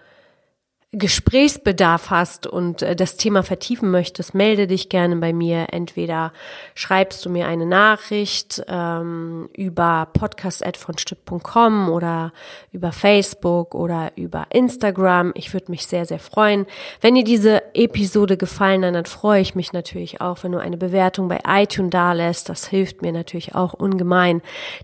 Gesprächsbedarf 0.98 2.10
hast 2.10 2.48
und 2.48 2.82
äh, 2.82 2.96
das 2.96 3.18
Thema 3.18 3.44
vertiefen 3.44 3.92
möchtest, 3.92 4.34
melde 4.34 4.68
dich 4.68 4.90
gerne 4.90 5.16
bei 5.18 5.34
mir. 5.34 5.68
Entweder 5.72 6.34
schreibst 6.76 7.26
du 7.26 7.30
mir 7.30 7.48
eine 7.48 7.66
Nachricht 7.66 8.64
ähm, 8.68 9.50
über 9.54 10.08
podcast.vonstipp.com 10.14 11.90
oder 11.90 12.34
über 12.72 12.92
Facebook 12.92 13.76
oder 13.76 14.12
über 14.16 14.48
Instagram. 14.50 15.32
Ich 15.36 15.54
würde 15.54 15.72
mich 15.72 15.88
sehr, 15.88 16.06
sehr 16.06 16.20
freuen. 16.20 16.66
Wenn 17.02 17.16
dir 17.16 17.24
diese 17.24 17.76
Episode 17.76 18.38
gefallen 18.38 18.86
hat, 18.86 18.96
dann 18.96 19.06
freue 19.06 19.42
ich 19.42 19.56
mich 19.56 19.74
natürlich 19.74 20.22
auch, 20.22 20.44
wenn 20.44 20.52
du 20.52 20.60
eine 20.60 20.78
Bewertung 20.78 21.28
bei 21.28 21.40
iTunes 21.48 21.92
dalässt. 21.92 22.50
Das 22.50 22.68
hilft 22.68 23.02
mir 23.02 23.12
natürlich 23.12 23.56
auch 23.56 23.74
ungemein, 23.74 24.42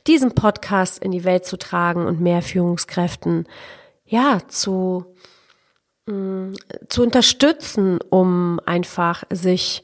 diesen 0.08 0.36
Podcast 0.36 1.04
in 1.04 1.12
die 1.12 1.24
Welt 1.24 1.46
zu 1.46 1.58
tragen 1.58 2.06
und 2.06 2.22
mehr 2.22 2.42
Führungskräften 2.42 3.48
ja 4.06 4.40
zu 4.48 5.06
zu 6.06 7.02
unterstützen, 7.02 8.00
um 8.10 8.60
einfach 8.66 9.24
sich 9.30 9.84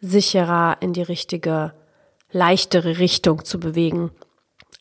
sicherer 0.00 0.76
in 0.80 0.92
die 0.92 1.02
richtige, 1.02 1.72
leichtere 2.30 2.98
Richtung 2.98 3.44
zu 3.44 3.58
bewegen, 3.58 4.10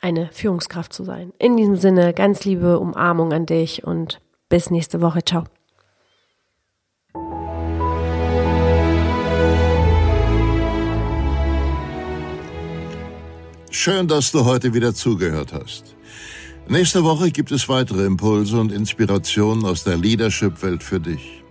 eine 0.02 0.30
Führungskraft 0.34 0.92
zu 0.92 1.04
sein. 1.04 1.32
In 1.38 1.56
diesem 1.56 1.78
Sinne, 1.78 2.14
ganz 2.14 2.44
liebe 2.44 2.80
Umarmung 2.80 3.32
an 3.32 3.46
dich 3.46 3.84
und 3.84 4.20
bis 4.50 4.72
nächste 4.72 5.00
Woche. 5.00 5.24
Ciao. 5.24 5.46
Schön, 13.70 14.08
dass 14.08 14.34
du 14.34 14.44
heute 14.44 14.74
wieder 14.74 14.94
zugehört 14.94 15.54
hast. 15.54 15.96
Nächste 16.68 17.04
Woche 17.04 17.32
gibt 17.32 17.52
es 17.52 17.68
weitere 17.68 18.06
Impulse 18.06 18.60
und 18.60 18.72
Inspirationen 18.72 19.66
aus 19.66 19.84
der 19.84 19.98
Leadership-Welt 19.98 20.84
für 20.84 21.00
dich. 21.00 21.42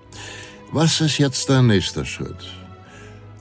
Was 0.72 1.00
ist 1.00 1.18
jetzt 1.18 1.50
dein 1.50 1.66
nächster 1.66 2.04
Schritt? 2.04 2.46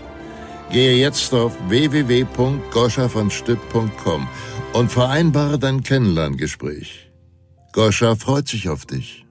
Gehe 0.70 0.96
jetzt 0.96 1.34
auf 1.34 1.52
www.goschavonstipp.com 1.68 4.28
und 4.72 4.90
vereinbare 4.90 5.58
dein 5.58 5.82
Kennenlerngespräch. 5.82 7.10
Goscha 7.72 8.16
freut 8.16 8.48
sich 8.48 8.68
auf 8.68 8.86
dich. 8.86 9.21